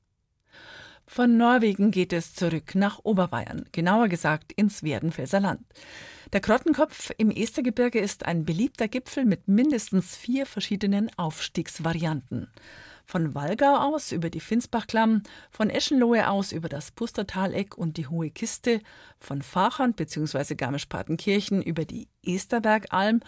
Von 1.06 1.36
Norwegen 1.36 1.92
geht 1.92 2.12
es 2.12 2.34
zurück 2.34 2.74
nach 2.74 2.98
Oberbayern, 3.04 3.66
genauer 3.70 4.08
gesagt 4.08 4.52
ins 4.52 4.82
Werdenfelser 4.82 5.38
Land. 5.38 5.64
Der 6.32 6.40
Krottenkopf 6.40 7.12
im 7.18 7.30
Estergebirge 7.30 8.00
ist 8.00 8.26
ein 8.26 8.44
beliebter 8.44 8.88
Gipfel 8.88 9.24
mit 9.24 9.46
mindestens 9.46 10.16
vier 10.16 10.44
verschiedenen 10.44 11.08
Aufstiegsvarianten. 11.16 12.48
Von 13.10 13.34
Walgau 13.34 13.74
aus 13.74 14.12
über 14.12 14.30
die 14.30 14.38
Finsbachklamm, 14.38 15.24
von 15.50 15.68
Eschenlohe 15.68 16.30
aus 16.30 16.52
über 16.52 16.68
das 16.68 16.92
Pustertaleck 16.92 17.76
und 17.76 17.96
die 17.96 18.06
Hohe 18.06 18.30
Kiste, 18.30 18.80
von 19.18 19.42
Fachand 19.42 19.96
bzw. 19.96 20.54
Garmisch-Partenkirchen 20.54 21.60
über 21.60 21.84
die 21.84 22.06
Esterbergalm 22.22 23.18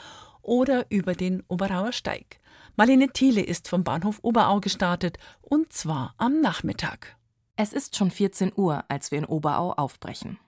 oder 0.41 0.89
über 0.89 1.17
den 1.17 1.43
Oberauer 1.49 1.91
Steig. 1.91 2.39
Marlene 2.77 3.09
Thiele 3.09 3.43
ist 3.43 3.67
vom 3.67 3.83
Bahnhof 3.83 4.21
Oberau 4.23 4.61
gestartet 4.61 5.19
und 5.41 5.73
zwar 5.73 6.15
am 6.17 6.41
Nachmittag. 6.41 7.17
Es 7.57 7.73
ist 7.73 7.97
schon 7.97 8.12
14 8.12 8.53
Uhr, 8.55 8.85
als 8.87 9.11
wir 9.11 9.19
in 9.19 9.25
Oberau 9.25 9.73
aufbrechen. 9.73 10.39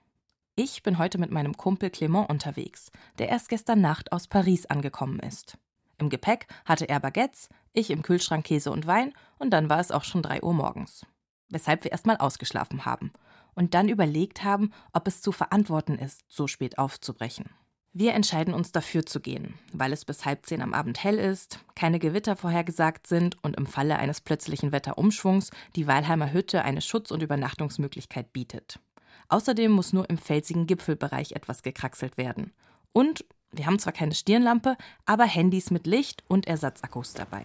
Ich 0.54 0.84
bin 0.84 0.96
heute 0.98 1.18
mit 1.18 1.32
meinem 1.32 1.56
Kumpel 1.56 1.90
Clement 1.90 2.30
unterwegs, 2.30 2.92
der 3.18 3.30
erst 3.30 3.48
gestern 3.48 3.80
Nacht 3.80 4.12
aus 4.12 4.28
Paris 4.28 4.66
angekommen 4.66 5.18
ist. 5.18 5.58
Im 5.98 6.08
Gepäck 6.08 6.46
hatte 6.64 6.88
er 6.88 7.00
Baguettes, 7.00 7.48
ich 7.74 7.90
im 7.90 8.02
Kühlschrank 8.02 8.46
Käse 8.46 8.70
und 8.70 8.86
Wein 8.86 9.12
und 9.38 9.50
dann 9.50 9.68
war 9.68 9.80
es 9.80 9.90
auch 9.90 10.04
schon 10.04 10.22
3 10.22 10.42
Uhr 10.42 10.54
morgens. 10.54 11.04
Weshalb 11.50 11.84
wir 11.84 11.92
erstmal 11.92 12.16
ausgeschlafen 12.16 12.86
haben 12.86 13.12
und 13.54 13.74
dann 13.74 13.88
überlegt 13.88 14.42
haben, 14.42 14.72
ob 14.92 15.06
es 15.06 15.20
zu 15.20 15.32
verantworten 15.32 15.98
ist, 15.98 16.22
so 16.28 16.46
spät 16.46 16.78
aufzubrechen. 16.78 17.50
Wir 17.96 18.14
entscheiden 18.14 18.54
uns 18.54 18.72
dafür 18.72 19.06
zu 19.06 19.20
gehen, 19.20 19.54
weil 19.72 19.92
es 19.92 20.04
bis 20.04 20.24
halb 20.24 20.46
zehn 20.46 20.62
am 20.62 20.74
Abend 20.74 21.04
hell 21.04 21.18
ist, 21.18 21.60
keine 21.76 22.00
Gewitter 22.00 22.34
vorhergesagt 22.34 23.06
sind 23.06 23.36
und 23.44 23.56
im 23.56 23.66
Falle 23.66 23.98
eines 23.98 24.20
plötzlichen 24.20 24.72
Wetterumschwungs 24.72 25.50
die 25.76 25.86
Weilheimer 25.86 26.32
Hütte 26.32 26.64
eine 26.64 26.80
Schutz- 26.80 27.12
und 27.12 27.22
Übernachtungsmöglichkeit 27.22 28.32
bietet. 28.32 28.80
Außerdem 29.28 29.70
muss 29.70 29.92
nur 29.92 30.10
im 30.10 30.18
felsigen 30.18 30.66
Gipfelbereich 30.66 31.32
etwas 31.32 31.62
gekraxelt 31.62 32.16
werden. 32.16 32.52
Und 32.92 33.24
wir 33.52 33.66
haben 33.66 33.78
zwar 33.78 33.92
keine 33.92 34.14
Stirnlampe, 34.14 34.76
aber 35.06 35.24
Handys 35.24 35.70
mit 35.70 35.86
Licht 35.86 36.24
und 36.26 36.48
Ersatzakkus 36.48 37.14
dabei. 37.14 37.44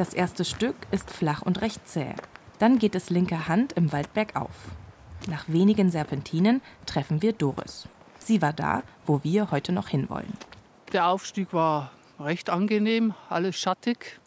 Das 0.00 0.14
erste 0.14 0.46
Stück 0.46 0.76
ist 0.92 1.10
flach 1.10 1.42
und 1.42 1.60
recht 1.60 1.86
zäh. 1.86 2.14
Dann 2.58 2.78
geht 2.78 2.94
es 2.94 3.10
linker 3.10 3.48
Hand 3.48 3.74
im 3.74 3.92
Wald 3.92 4.14
bergauf. 4.14 4.70
Nach 5.28 5.44
wenigen 5.46 5.90
Serpentinen 5.90 6.62
treffen 6.86 7.20
wir 7.20 7.34
Doris. 7.34 7.86
Sie 8.18 8.40
war 8.40 8.54
da, 8.54 8.82
wo 9.04 9.22
wir 9.24 9.50
heute 9.50 9.72
noch 9.72 9.88
hinwollen. 9.88 10.32
Der 10.94 11.06
Aufstieg 11.06 11.52
war 11.52 11.90
recht 12.18 12.48
angenehm, 12.48 13.12
alles 13.28 13.56
schattig. 13.56 14.18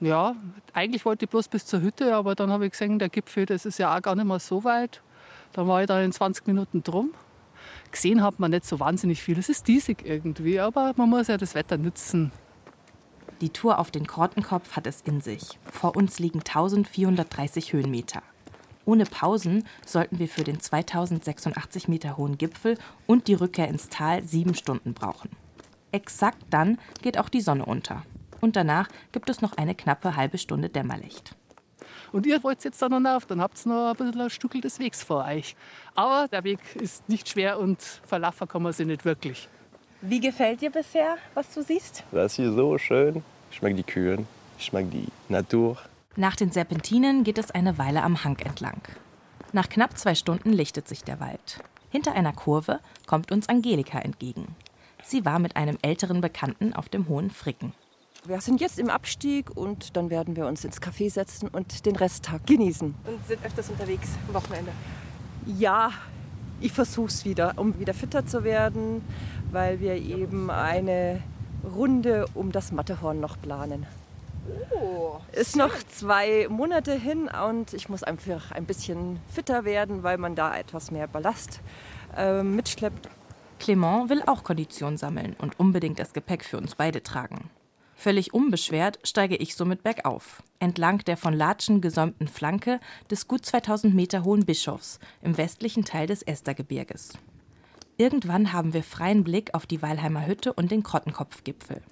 Ja, 0.00 0.36
eigentlich 0.74 1.06
wollte 1.06 1.24
ich 1.24 1.30
bloß 1.30 1.48
bis 1.48 1.64
zur 1.64 1.80
Hütte, 1.80 2.14
aber 2.14 2.34
dann 2.34 2.50
habe 2.50 2.66
ich 2.66 2.72
gesehen, 2.72 2.98
der 2.98 3.08
Gipfel, 3.08 3.46
das 3.46 3.64
ist 3.64 3.78
ja 3.78 3.96
auch 3.96 4.02
gar 4.02 4.14
nicht 4.14 4.26
mal 4.26 4.38
so 4.38 4.64
weit. 4.64 5.00
Dann 5.54 5.66
war 5.66 5.80
ich 5.80 5.86
da 5.86 5.98
in 6.02 6.12
20 6.12 6.46
Minuten 6.46 6.82
drum. 6.82 7.14
Gesehen 7.90 8.22
hat 8.22 8.38
man 8.38 8.50
nicht 8.50 8.66
so 8.66 8.78
wahnsinnig 8.78 9.22
viel. 9.22 9.38
Es 9.38 9.48
ist 9.48 9.66
diesig 9.66 10.04
irgendwie, 10.04 10.60
aber 10.60 10.92
man 10.96 11.08
muss 11.08 11.28
ja 11.28 11.38
das 11.38 11.54
Wetter 11.54 11.78
nützen. 11.78 12.32
Die 13.40 13.50
Tour 13.50 13.78
auf 13.78 13.90
den 13.90 14.06
Kortenkopf 14.06 14.76
hat 14.76 14.86
es 14.86 15.00
in 15.00 15.22
sich. 15.22 15.58
Vor 15.72 15.96
uns 15.96 16.18
liegen 16.18 16.40
1430 16.40 17.72
Höhenmeter. 17.72 18.22
Ohne 18.84 19.04
Pausen 19.04 19.66
sollten 19.86 20.18
wir 20.18 20.28
für 20.28 20.44
den 20.44 20.60
2086 20.60 21.88
Meter 21.88 22.18
hohen 22.18 22.36
Gipfel 22.36 22.76
und 23.06 23.28
die 23.28 23.34
Rückkehr 23.34 23.68
ins 23.68 23.88
Tal 23.88 24.24
sieben 24.24 24.54
Stunden 24.54 24.92
brauchen. 24.92 25.30
Exakt 25.90 26.42
dann 26.50 26.78
geht 27.00 27.16
auch 27.16 27.30
die 27.30 27.40
Sonne 27.40 27.64
unter. 27.64 28.02
Und 28.42 28.56
danach 28.56 28.88
gibt 29.12 29.30
es 29.30 29.40
noch 29.40 29.56
eine 29.56 29.74
knappe 29.74 30.16
halbe 30.16 30.36
Stunde 30.36 30.68
Dämmerlicht. 30.68 31.34
Und 32.12 32.26
ihr 32.26 32.42
wollt 32.42 32.62
jetzt 32.64 32.82
da 32.82 32.90
noch 32.90 33.08
auf, 33.10 33.24
dann 33.24 33.40
habt 33.40 33.64
ihr 33.64 33.70
noch 33.70 33.90
ein 33.90 33.96
bisschen 33.96 34.20
ein 34.20 34.30
Stückel 34.30 34.60
des 34.60 34.78
Wegs 34.78 35.02
vor 35.02 35.24
euch. 35.24 35.56
Aber 35.94 36.28
der 36.28 36.44
Weg 36.44 36.58
ist 36.76 37.08
nicht 37.08 37.28
schwer 37.28 37.58
und 37.58 37.80
verlaufen 37.80 38.48
kann 38.48 38.62
man 38.62 38.74
sich 38.74 38.86
nicht 38.86 39.06
wirklich. 39.06 39.48
Wie 40.02 40.20
gefällt 40.20 40.62
dir 40.62 40.70
bisher, 40.70 41.18
was 41.34 41.52
du 41.52 41.62
siehst? 41.62 42.04
Das 42.10 42.32
ist 42.32 42.36
hier 42.36 42.52
so 42.52 42.78
schön. 42.78 43.22
Ich 43.52 43.60
mag 43.60 43.76
die 43.76 43.82
Kühe, 43.82 44.24
ich 44.58 44.72
mag 44.72 44.90
die 44.90 45.08
Natur. 45.28 45.76
Nach 46.16 46.36
den 46.36 46.50
Serpentinen 46.50 47.22
geht 47.22 47.36
es 47.36 47.50
eine 47.50 47.76
Weile 47.76 48.02
am 48.02 48.24
Hang 48.24 48.38
entlang. 48.38 48.80
Nach 49.52 49.68
knapp 49.68 49.98
zwei 49.98 50.14
Stunden 50.14 50.54
lichtet 50.54 50.88
sich 50.88 51.04
der 51.04 51.20
Wald. 51.20 51.62
Hinter 51.90 52.14
einer 52.14 52.32
Kurve 52.32 52.80
kommt 53.06 53.30
uns 53.30 53.50
Angelika 53.50 53.98
entgegen. 53.98 54.56
Sie 55.04 55.26
war 55.26 55.38
mit 55.38 55.56
einem 55.56 55.76
älteren 55.82 56.22
Bekannten 56.22 56.72
auf 56.72 56.88
dem 56.88 57.06
Hohen 57.06 57.30
Fricken. 57.30 57.74
Wir 58.24 58.40
sind 58.40 58.62
jetzt 58.62 58.78
im 58.78 58.88
Abstieg 58.88 59.54
und 59.54 59.98
dann 59.98 60.08
werden 60.08 60.34
wir 60.34 60.46
uns 60.46 60.64
ins 60.64 60.80
Café 60.80 61.10
setzen 61.10 61.48
und 61.48 61.84
den 61.84 61.96
Resttag 61.96 62.46
genießen. 62.46 62.94
Und 63.04 63.26
sind 63.26 63.44
öfters 63.44 63.68
unterwegs 63.68 64.08
am 64.28 64.34
Wochenende? 64.34 64.72
Ja, 65.44 65.92
ich 66.60 66.72
versuche 66.72 67.08
es 67.08 67.24
wieder, 67.24 67.54
um 67.56 67.78
wieder 67.78 67.94
fitter 67.94 68.26
zu 68.26 68.44
werden, 68.44 69.02
weil 69.52 69.80
wir 69.80 69.94
eben 69.94 70.50
eine 70.50 71.20
Runde 71.64 72.26
um 72.34 72.52
das 72.52 72.72
Matterhorn 72.72 73.20
noch 73.20 73.40
planen. 73.40 73.86
Oh, 74.70 75.18
ist 75.32 75.56
noch 75.56 75.74
zwei 75.88 76.46
Monate 76.48 76.94
hin 76.94 77.28
und 77.48 77.74
ich 77.74 77.88
muss 77.88 78.02
einfach 78.02 78.52
ein 78.52 78.64
bisschen 78.64 79.20
fitter 79.32 79.64
werden, 79.64 80.02
weil 80.02 80.18
man 80.18 80.34
da 80.34 80.56
etwas 80.56 80.90
mehr 80.90 81.06
Ballast 81.06 81.60
äh, 82.16 82.42
mitschleppt. 82.42 83.08
Clement 83.58 84.08
will 84.08 84.22
auch 84.26 84.42
Kondition 84.42 84.96
sammeln 84.96 85.36
und 85.38 85.60
unbedingt 85.60 85.98
das 85.98 86.12
Gepäck 86.12 86.44
für 86.44 86.56
uns 86.56 86.74
beide 86.74 87.02
tragen. 87.02 87.50
Völlig 87.94 88.32
unbeschwert 88.32 88.98
steige 89.04 89.36
ich 89.36 89.54
somit 89.54 89.82
bergauf, 89.82 90.42
entlang 90.58 91.00
der 91.00 91.18
von 91.18 91.34
Latschen 91.34 91.82
gesäumten 91.82 92.28
Flanke 92.28 92.80
des 93.10 93.28
gut 93.28 93.44
2000 93.44 93.94
Meter 93.94 94.24
hohen 94.24 94.46
Bischofs 94.46 94.98
im 95.20 95.36
westlichen 95.36 95.84
Teil 95.84 96.06
des 96.06 96.22
Estergebirges. 96.22 97.12
Irgendwann 98.00 98.54
haben 98.54 98.72
wir 98.72 98.82
freien 98.82 99.24
Blick 99.24 99.52
auf 99.52 99.66
die 99.66 99.82
Weilheimer 99.82 100.26
Hütte 100.26 100.54
und 100.54 100.70
den 100.70 100.82
Krottenkopfgipfel. 100.82 101.82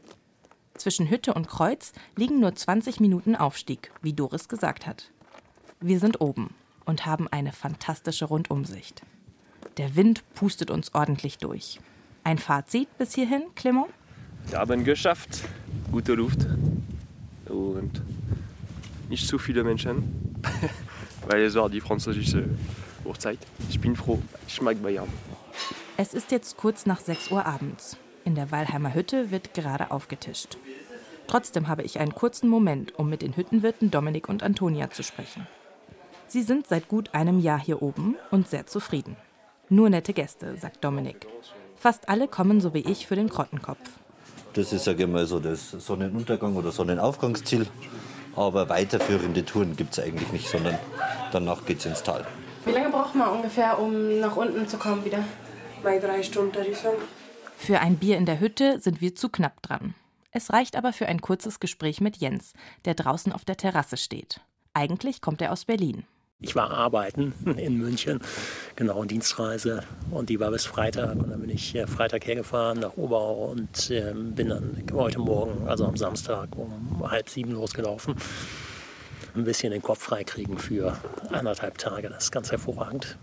Zwischen 0.79 1.11
Hütte 1.11 1.35
und 1.35 1.49
Kreuz 1.49 1.93
liegen 2.17 2.41
nur 2.41 2.55
20 2.55 2.99
Minuten 2.99 3.37
Aufstieg, 3.37 3.93
wie 4.00 4.15
Doris 4.15 4.49
gesagt 4.49 4.87
hat. 4.87 5.11
Wir 5.81 6.00
sind 6.00 6.23
oben 6.23 6.55
und 6.87 7.05
haben 7.05 7.29
eine 7.29 7.53
fantastische 7.53 8.25
Rundumsicht. 8.25 9.03
Der 9.77 9.97
Wind 9.97 10.25
pustet 10.33 10.71
uns 10.71 10.95
ordentlich 10.95 11.37
durch. 11.37 11.79
Ein 12.25 12.38
Fazit 12.38 12.88
bis 12.97 13.15
hierhin, 13.15 13.43
Clement? 13.55 13.88
Wir 14.47 14.61
haben 14.61 14.85
geschafft. 14.85 15.43
Gute 15.93 16.15
Luft 16.15 16.47
und 17.50 18.00
nicht 19.11 19.29
zu 19.29 19.38
viele 19.38 19.62
Menschen, 19.62 20.41
weil 21.29 21.43
es 21.43 21.55
war 21.55 21.69
die 21.69 21.83
französische 21.83 22.49
Uhrzeit. 23.05 23.41
Ich 23.69 23.79
bin 23.79 23.95
froh. 23.95 24.23
Ich 24.47 24.62
mag 24.62 24.83
Bayern. 24.83 25.09
Es 26.00 26.14
ist 26.14 26.31
jetzt 26.31 26.57
kurz 26.57 26.87
nach 26.87 27.00
6 27.00 27.33
Uhr 27.33 27.45
abends. 27.45 27.97
In 28.25 28.37
der 28.37 28.52
Weilheimer 28.52 28.95
Hütte 28.95 29.33
wird 29.33 29.52
gerade 29.52 29.90
aufgetischt. 29.90 30.57
Trotzdem 31.26 31.67
habe 31.67 31.83
ich 31.83 31.99
einen 31.99 32.14
kurzen 32.14 32.49
Moment, 32.49 32.97
um 32.97 33.11
mit 33.11 33.21
den 33.21 33.35
Hüttenwirten 33.35 33.90
Dominik 33.90 34.28
und 34.28 34.45
Antonia 34.45 34.90
zu 34.90 35.02
sprechen. 35.02 35.49
Sie 36.28 36.43
sind 36.43 36.69
seit 36.69 36.87
gut 36.87 37.14
einem 37.14 37.40
Jahr 37.40 37.59
hier 37.59 37.83
oben 37.83 38.14
und 38.31 38.49
sehr 38.49 38.64
zufrieden. 38.64 39.17
Nur 39.71 39.90
nette 39.90 40.12
Gäste, 40.12 40.57
sagt 40.57 40.85
Dominik. 40.85 41.26
Fast 41.75 42.09
alle 42.09 42.28
kommen 42.28 42.61
so 42.61 42.75
wie 42.75 42.88
ich 42.88 43.09
für 43.09 43.17
den 43.17 43.28
Krottenkopf. 43.28 43.90
Das 44.52 44.73
ist, 44.73 44.85
sage 44.85 45.02
ich 45.02 45.11
mal, 45.11 45.26
so 45.26 45.40
das 45.40 45.73
Sonnenuntergang- 45.73 46.55
oder 46.55 46.71
Sonnenaufgangsziel. 46.71 47.67
Aber 48.37 48.69
weiterführende 48.69 49.45
Touren 49.45 49.75
gibt 49.75 49.99
es 49.99 50.05
eigentlich 50.05 50.31
nicht, 50.31 50.49
sondern 50.49 50.78
danach 51.33 51.67
geht 51.67 51.81
es 51.81 51.87
ins 51.87 52.05
Tal. 52.05 52.25
Wie 52.64 52.71
lange 52.71 52.90
braucht 52.90 53.17
man 53.17 53.31
ungefähr, 53.31 53.81
um 53.81 54.21
nach 54.21 54.37
unten 54.37 54.69
zu 54.69 54.78
kommen 54.78 55.05
wieder? 55.05 55.25
Bei 55.83 55.99
drei 55.99 56.23
Stunden, 56.23 56.75
sagen. 56.75 56.99
Für 57.57 57.81
ein 57.81 57.97
Bier 57.97 58.17
in 58.17 58.27
der 58.27 58.41
Hütte 58.41 58.81
sind 58.81 59.01
wir 59.01 59.15
zu 59.15 59.29
knapp 59.29 59.63
dran. 59.63 59.95
Es 60.31 60.53
reicht 60.53 60.77
aber 60.77 60.93
für 60.93 61.07
ein 61.07 61.21
kurzes 61.21 61.61
Gespräch 61.61 62.01
mit 62.01 62.19
Jens, 62.19 62.53
der 62.85 62.95
draußen 62.95 63.33
auf 63.33 63.45
der 63.45 63.57
Terrasse 63.57 63.97
steht. 63.97 64.41
Eigentlich 64.75 65.21
kommt 65.21 65.43
er 65.43 65.53
aus 65.53 65.64
Berlin. 65.64 66.05
Ich 66.41 66.55
war 66.55 66.71
arbeiten 66.71 67.33
in 67.57 67.79
München, 67.79 68.21
genau, 68.77 69.05
Dienstreise. 69.05 69.83
Und 70.11 70.29
die 70.29 70.38
war 70.38 70.51
bis 70.51 70.67
Freitag. 70.67 71.17
Und 71.17 71.31
dann 71.31 71.41
bin 71.41 71.51
ich 71.51 71.77
Freitag 71.87 72.27
hergefahren 72.27 72.81
nach 72.81 72.97
Oberau 72.97 73.51
und 73.51 73.91
äh, 73.91 74.12
bin 74.14 74.49
dann 74.49 74.83
heute 74.93 75.19
Morgen, 75.19 75.67
also 75.67 75.85
am 75.87 75.97
Samstag, 75.97 76.57
um 76.57 77.11
halb 77.11 77.29
sieben 77.29 77.53
losgelaufen. 77.53 78.14
Ein 79.35 79.45
bisschen 79.45 79.73
den 79.73 79.83
Kopf 79.83 80.03
freikriegen 80.03 80.59
für 80.59 80.97
anderthalb 81.31 81.79
Tage. 81.79 82.09
Das 82.09 82.25
ist 82.25 82.31
ganz 82.31 82.51
hervorragend. 82.51 83.19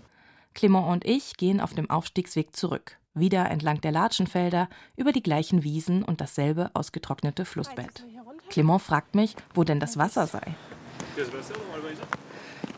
Clement 0.55 0.87
und 0.87 1.05
ich 1.05 1.37
gehen 1.37 1.61
auf 1.61 1.73
dem 1.73 1.89
Aufstiegsweg 1.89 2.55
zurück. 2.55 2.97
Wieder 3.13 3.49
entlang 3.49 3.79
der 3.81 3.91
Latschenfelder, 3.91 4.67
über 4.95 5.11
die 5.11 5.21
gleichen 5.21 5.63
Wiesen 5.63 6.03
und 6.03 6.21
dasselbe 6.21 6.71
ausgetrocknete 6.73 7.45
Flussbett. 7.45 8.03
Clement 8.49 8.81
fragt 8.81 9.15
mich, 9.15 9.35
wo 9.53 9.63
denn 9.63 9.79
das 9.79 9.97
Wasser 9.97 10.27
sei. 10.27 10.55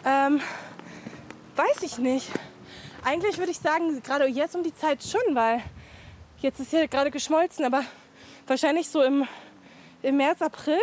Ähm, 0.06 0.42
weiß 1.56 1.84
ich 1.84 1.98
nicht. 1.98 2.30
Eigentlich 3.04 3.38
würde 3.38 3.52
ich 3.52 3.60
sagen, 3.60 4.02
gerade 4.04 4.28
jetzt 4.28 4.56
um 4.56 4.64
die 4.64 4.74
Zeit 4.74 5.04
schon, 5.04 5.34
weil 5.34 5.62
jetzt 6.40 6.60
ist 6.60 6.72
hier 6.72 6.88
gerade 6.88 7.12
geschmolzen, 7.12 7.66
aber 7.66 7.84
wahrscheinlich 8.48 8.90
so 8.90 9.02
im, 9.02 9.26
im 10.02 10.18
März, 10.18 10.42
April, 10.42 10.80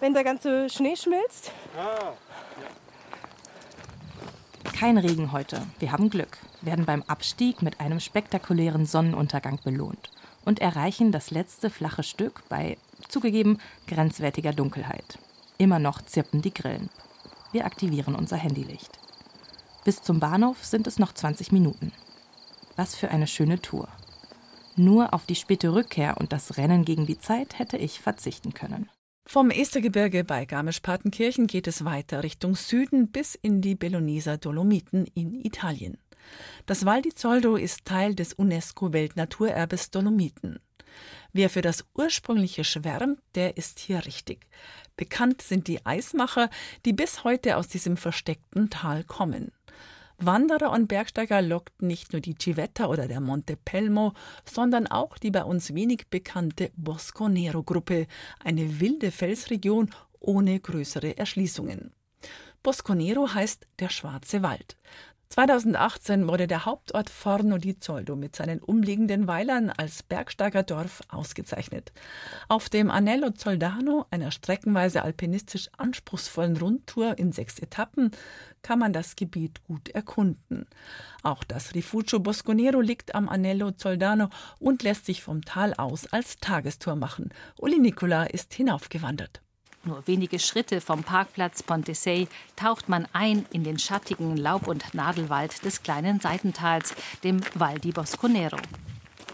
wenn 0.00 0.14
der 0.14 0.24
ganze 0.24 0.68
Schnee 0.70 0.96
schmilzt. 0.96 1.50
Kein 4.74 4.98
Regen 4.98 5.30
heute. 5.30 5.62
Wir 5.78 5.92
haben 5.92 6.10
Glück, 6.10 6.36
werden 6.60 6.84
beim 6.84 7.04
Abstieg 7.04 7.62
mit 7.62 7.78
einem 7.78 8.00
spektakulären 8.00 8.86
Sonnenuntergang 8.86 9.60
belohnt 9.62 10.10
und 10.44 10.58
erreichen 10.58 11.12
das 11.12 11.30
letzte 11.30 11.70
flache 11.70 12.02
Stück 12.02 12.42
bei, 12.48 12.76
zugegeben, 13.08 13.58
grenzwertiger 13.86 14.52
Dunkelheit. 14.52 15.20
Immer 15.58 15.78
noch 15.78 16.02
zirpen 16.02 16.42
die 16.42 16.52
Grillen. 16.52 16.90
Wir 17.52 17.66
aktivieren 17.66 18.16
unser 18.16 18.36
Handylicht. 18.36 18.98
Bis 19.84 20.02
zum 20.02 20.18
Bahnhof 20.18 20.64
sind 20.64 20.88
es 20.88 20.98
noch 20.98 21.12
20 21.12 21.52
Minuten. 21.52 21.92
Was 22.74 22.96
für 22.96 23.12
eine 23.12 23.28
schöne 23.28 23.62
Tour. 23.62 23.86
Nur 24.74 25.14
auf 25.14 25.24
die 25.24 25.36
späte 25.36 25.72
Rückkehr 25.72 26.16
und 26.18 26.32
das 26.32 26.56
Rennen 26.56 26.84
gegen 26.84 27.06
die 27.06 27.20
Zeit 27.20 27.60
hätte 27.60 27.76
ich 27.76 28.00
verzichten 28.00 28.54
können. 28.54 28.90
Vom 29.26 29.50
Estergebirge 29.50 30.22
bei 30.22 30.44
Garmisch-Partenkirchen 30.44 31.46
geht 31.46 31.66
es 31.66 31.84
weiter 31.84 32.22
Richtung 32.22 32.54
Süden 32.54 33.10
bis 33.10 33.34
in 33.34 33.62
die 33.62 33.74
Belloneser 33.74 34.36
Dolomiten 34.36 35.06
in 35.14 35.34
Italien. 35.34 35.96
Das 36.66 36.84
Val 36.84 37.02
di 37.02 37.14
Zoldo 37.14 37.56
ist 37.56 37.86
Teil 37.86 38.14
des 38.14 38.34
UNESCO-Weltnaturerbes 38.34 39.90
Dolomiten. 39.90 40.60
Wer 41.32 41.50
für 41.50 41.62
das 41.62 41.84
ursprüngliche 41.94 42.64
schwärmt, 42.64 43.18
der 43.34 43.56
ist 43.56 43.80
hier 43.80 44.04
richtig. 44.04 44.46
Bekannt 44.96 45.42
sind 45.42 45.68
die 45.68 45.84
Eismacher, 45.84 46.50
die 46.84 46.92
bis 46.92 47.24
heute 47.24 47.56
aus 47.56 47.66
diesem 47.66 47.96
versteckten 47.96 48.70
Tal 48.70 49.04
kommen. 49.04 49.50
Wanderer 50.18 50.70
und 50.70 50.86
Bergsteiger 50.86 51.42
lockt 51.42 51.82
nicht 51.82 52.12
nur 52.12 52.20
die 52.20 52.36
Civetta 52.40 52.86
oder 52.86 53.08
der 53.08 53.20
Monte 53.20 53.56
Pelmo, 53.56 54.12
sondern 54.44 54.86
auch 54.86 55.18
die 55.18 55.30
bei 55.30 55.44
uns 55.44 55.74
wenig 55.74 56.08
bekannte 56.08 56.70
Bosco 56.76 57.28
Nero 57.28 57.62
Gruppe, 57.62 58.06
eine 58.42 58.80
wilde 58.80 59.10
Felsregion 59.10 59.90
ohne 60.20 60.60
größere 60.60 61.16
Erschließungen. 61.18 61.92
Bosco 62.62 62.94
Nero 62.94 63.34
heißt 63.34 63.66
der 63.78 63.90
schwarze 63.90 64.42
Wald. 64.42 64.76
2018 65.34 66.28
wurde 66.28 66.46
der 66.46 66.64
Hauptort 66.64 67.10
Forno 67.10 67.58
di 67.58 67.76
Zoldo 67.76 68.14
mit 68.14 68.36
seinen 68.36 68.60
umliegenden 68.60 69.26
Weilern 69.26 69.68
als 69.68 70.04
Bergsteigerdorf 70.04 71.02
ausgezeichnet. 71.08 71.92
Auf 72.46 72.68
dem 72.68 72.88
Anello 72.88 73.30
Zoldano, 73.32 74.06
einer 74.12 74.30
streckenweise 74.30 75.02
alpinistisch 75.02 75.70
anspruchsvollen 75.76 76.56
Rundtour 76.56 77.18
in 77.18 77.32
sechs 77.32 77.58
Etappen, 77.58 78.12
kann 78.62 78.78
man 78.78 78.92
das 78.92 79.16
Gebiet 79.16 79.64
gut 79.64 79.88
erkunden. 79.88 80.68
Auch 81.24 81.42
das 81.42 81.74
Rifugio 81.74 82.20
Bosconero 82.20 82.80
liegt 82.80 83.16
am 83.16 83.28
Anello 83.28 83.72
Zoldano 83.72 84.28
und 84.60 84.84
lässt 84.84 85.04
sich 85.04 85.24
vom 85.24 85.42
Tal 85.42 85.74
aus 85.74 86.06
als 86.12 86.36
Tagestour 86.36 86.94
machen. 86.94 87.30
Uli 87.58 87.80
Nicola 87.80 88.22
ist 88.22 88.54
hinaufgewandert. 88.54 89.43
Nur 89.86 90.06
wenige 90.06 90.38
Schritte 90.38 90.80
vom 90.80 91.02
Parkplatz 91.02 91.62
Ponte 91.62 91.94
Sei 91.94 92.26
taucht 92.56 92.88
man 92.88 93.06
ein 93.12 93.44
in 93.52 93.64
den 93.64 93.78
schattigen 93.78 94.36
Laub- 94.36 94.66
und 94.66 94.94
Nadelwald 94.94 95.62
des 95.62 95.82
kleinen 95.82 96.20
Seitentals, 96.20 96.94
dem 97.22 97.40
Val 97.54 97.78
di 97.78 97.92
Bosconero. 97.92 98.56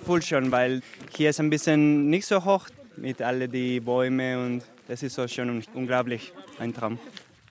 Voll 0.04 0.22
schon, 0.22 0.50
weil 0.50 0.82
hier 1.16 1.30
ist 1.30 1.38
ein 1.38 1.50
bisschen 1.50 2.10
nicht 2.10 2.26
so 2.26 2.44
hoch 2.44 2.66
mit 2.96 3.22
all 3.22 3.46
die 3.48 3.78
Bäume 3.78 4.44
und 4.44 4.64
das 4.88 5.04
ist 5.04 5.14
so 5.14 5.28
schon 5.28 5.62
unglaublich 5.74 6.32
ein 6.58 6.74
Traum. 6.74 6.98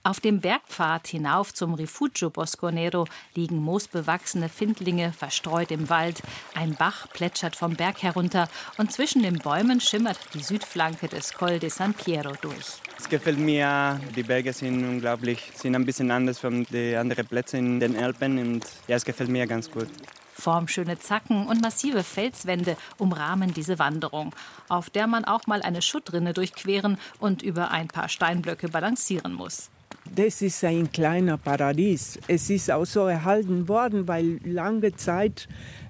Auf 0.09 0.19
dem 0.19 0.39
Bergpfad 0.39 1.05
hinauf 1.05 1.53
zum 1.53 1.75
Rifugio 1.75 2.31
Bosconero 2.31 3.05
liegen 3.35 3.61
moosbewachsene 3.61 4.49
Findlinge 4.49 5.13
verstreut 5.13 5.69
im 5.69 5.87
Wald. 5.87 6.23
Ein 6.55 6.73
Bach 6.73 7.07
plätschert 7.09 7.55
vom 7.55 7.75
Berg 7.75 8.01
herunter 8.01 8.49
und 8.79 8.91
zwischen 8.91 9.21
den 9.21 9.37
Bäumen 9.37 9.79
schimmert 9.79 10.17
die 10.33 10.41
Südflanke 10.41 11.09
des 11.09 11.33
Col 11.33 11.59
de 11.59 11.69
San 11.69 11.93
Piero 11.93 12.33
durch. 12.41 12.81
Es 12.97 13.07
gefällt 13.07 13.37
mir, 13.37 13.99
die 14.15 14.23
Berge 14.23 14.51
sind 14.51 14.83
unglaublich, 14.83 15.51
sind 15.53 15.75
ein 15.75 15.85
bisschen 15.85 16.09
anders 16.09 16.39
von 16.39 16.63
den 16.63 16.97
anderen 16.97 17.27
Plätzen 17.27 17.59
in 17.59 17.79
den 17.79 17.95
Alpen 17.95 18.39
und 18.39 18.65
ja, 18.87 18.95
es 18.95 19.05
gefällt 19.05 19.29
mir 19.29 19.45
ganz 19.45 19.69
gut. 19.69 19.89
Formschöne 20.33 20.97
Zacken 20.97 21.45
und 21.45 21.61
massive 21.61 22.03
Felswände 22.03 22.77
umrahmen 22.97 23.53
diese 23.53 23.77
Wanderung, 23.77 24.33
auf 24.69 24.89
der 24.89 25.05
man 25.05 25.23
auch 25.25 25.45
mal 25.45 25.61
eine 25.61 25.83
Schuttrinne 25.83 26.33
durchqueren 26.33 26.97
und 27.19 27.43
über 27.43 27.69
ein 27.69 27.89
paar 27.89 28.09
Steinblöcke 28.09 28.69
balancieren 28.69 29.33
muss. 29.33 29.69
Das 30.15 30.41
ist 30.41 30.63
ein 30.63 30.91
kleiner 30.91 31.37
Paradies. 31.37 32.19
Es 32.27 32.49
ist 32.49 32.71
auch 32.71 32.85
so 32.85 33.05
erhalten 33.05 33.67
worden, 33.67 34.07
weil 34.07 34.39
lange 34.43 34.95
Zeit 34.95 35.47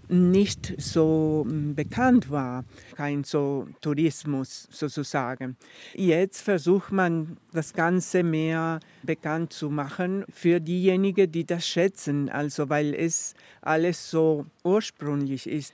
nicht 0.09 0.73
so 0.77 1.45
hm, 1.47 1.75
bekannt 1.75 2.29
war, 2.29 2.65
kein 2.95 3.23
so 3.23 3.67
Tourismus 3.79 4.67
sozusagen. 4.71 5.55
Jetzt 5.93 6.41
versucht 6.41 6.91
man 6.91 7.37
das 7.53 7.73
Ganze 7.73 8.23
mehr 8.23 8.79
bekannt 9.03 9.53
zu 9.53 9.69
machen 9.69 10.25
für 10.33 10.59
diejenigen, 10.59 11.31
die 11.31 11.45
das 11.45 11.67
schätzen, 11.67 12.29
also 12.29 12.69
weil 12.69 12.93
es 12.95 13.35
alles 13.61 14.09
so 14.09 14.45
ursprünglich 14.63 15.47
ist. 15.47 15.73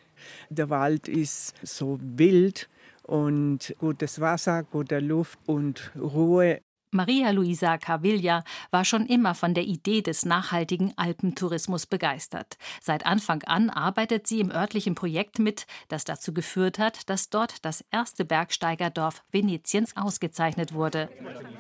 Der 0.50 0.70
Wald 0.70 1.08
ist 1.08 1.54
so 1.64 1.98
wild 2.02 2.70
und 3.04 3.74
gutes 3.80 4.20
Wasser, 4.20 4.64
gute 4.64 5.00
Luft 5.00 5.40
und 5.46 5.92
Ruhe 5.98 6.60
Maria 6.92 7.32
Luisa 7.32 7.78
Cavilla 7.78 8.44
war 8.72 8.86
schon 8.86 9.06
immer 9.06 9.36
von 9.36 9.54
der 9.54 9.66
Idee 9.66 10.02
des 10.02 10.26
nachhaltigen 10.26 10.94
Alpentourismus 10.96 11.86
begeistert. 11.86 12.58
Seit 12.82 13.06
Anfang 13.06 13.44
an 13.44 13.70
arbeitet 13.70 14.28
sie 14.28 14.40
im 14.40 14.52
örtlichen 14.52 14.96
Projekt 14.96 15.40
mit, 15.40 15.68
das 15.90 16.06
dazu 16.06 16.34
geführt 16.34 16.80
hat, 16.80 17.10
dass 17.10 17.30
dort 17.30 17.66
das 17.66 17.84
erste 17.92 18.24
Bergsteigerdorf 18.24 19.24
Venetiens 19.32 19.98
ausgezeichnet 19.98 20.74
wurde. 20.74 21.10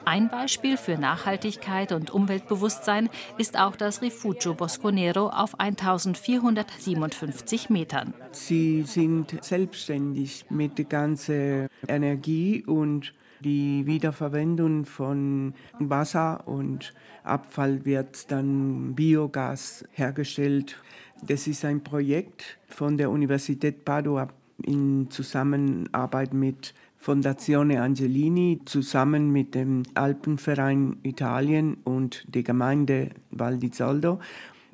Ein 0.05 0.29
Beispiel 0.29 0.77
für 0.77 0.97
Nachhaltigkeit 0.97 1.91
und 1.91 2.11
Umweltbewusstsein 2.11 3.09
ist 3.37 3.59
auch 3.59 3.75
das 3.75 4.01
Rifugio 4.01 4.53
Bosconero 4.53 5.27
auf 5.29 5.59
1457 5.59 7.69
Metern. 7.69 8.13
Sie 8.31 8.83
sind 8.83 9.43
selbstständig 9.43 10.45
mit 10.49 10.77
der 10.77 10.85
ganzen 10.85 11.67
Energie 11.87 12.63
und 12.65 13.13
die 13.41 13.85
Wiederverwendung 13.85 14.85
von 14.85 15.53
Wasser 15.79 16.47
und 16.47 16.93
Abfall 17.23 17.85
wird 17.85 18.31
dann 18.31 18.95
Biogas 18.95 19.85
hergestellt. 19.91 20.81
Das 21.25 21.47
ist 21.47 21.65
ein 21.65 21.83
Projekt 21.83 22.57
von 22.67 22.97
der 22.97 23.09
Universität 23.09 23.85
Padua 23.85 24.27
in 24.63 25.09
Zusammenarbeit 25.09 26.33
mit 26.33 26.73
Fondazione 26.97 27.81
Angelini 27.81 28.61
zusammen 28.65 29.31
mit 29.31 29.53
dem 29.53 29.83
Alpenverein 29.93 30.97
Italien 31.03 31.77
und 31.83 32.25
der 32.27 32.43
Gemeinde 32.43 33.09
Val 33.31 33.57
di 33.57 33.69
Zoldo 33.69 34.19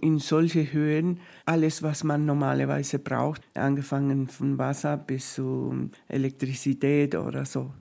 in 0.01 0.17
solche 0.19 0.71
Höhen 0.73 1.19
alles, 1.45 1.83
was 1.83 2.03
man 2.03 2.25
normalerweise 2.25 2.99
braucht, 2.99 3.41
angefangen 3.53 4.27
von 4.27 4.57
Wasser 4.57 4.97
bis 4.97 5.35
zu 5.35 5.89
Elektrizität 6.07 7.15
oder 7.15 7.45
so 7.45 7.71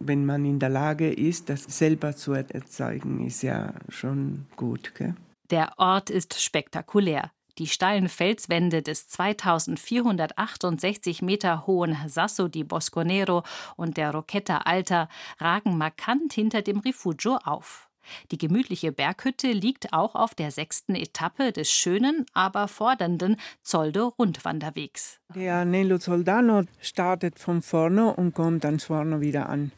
wenn 0.00 0.24
man 0.24 0.44
in 0.44 0.58
der 0.58 0.70
Lage 0.70 1.12
ist, 1.12 1.50
das 1.50 1.64
selber 1.64 2.16
zu 2.16 2.32
erzeugen, 2.32 3.26
ist 3.26 3.42
ja 3.42 3.74
schon 3.88 4.46
gut. 4.56 4.94
Gell? 4.94 5.14
Der 5.50 5.72
Ort 5.76 6.10
ist 6.10 6.40
spektakulär. 6.40 7.30
Die 7.58 7.66
steilen 7.66 8.08
Felswände 8.08 8.80
des 8.80 9.08
2468 9.08 11.20
Meter 11.20 11.66
hohen 11.66 11.96
Sasso 12.06 12.48
di 12.48 12.64
Bosconero 12.64 13.42
und 13.76 13.98
der 13.98 14.12
Rocchetta 14.12 14.58
Alta 14.58 15.08
ragen 15.38 15.76
markant 15.76 16.32
hinter 16.32 16.62
dem 16.62 16.78
Rifugio 16.78 17.38
auf. 17.44 17.88
Die 18.30 18.38
gemütliche 18.38 18.92
Berghütte 18.92 19.52
liegt 19.52 19.92
auch 19.92 20.14
auf 20.14 20.34
der 20.34 20.50
sechsten 20.50 20.94
Etappe 20.94 21.52
des 21.52 21.70
schönen, 21.70 22.24
aber 22.32 22.66
fordernden 22.66 23.36
Zoldo-Rundwanderwegs. 23.62 25.20
Der 25.34 25.66
Nello 25.66 25.98
Soldano 25.98 26.62
startet 26.80 27.38
von 27.38 27.60
vorne 27.60 28.14
und 28.14 28.34
kommt 28.34 28.64
dann 28.64 28.80
vorne 28.80 29.20
wieder 29.20 29.50
an 29.50 29.70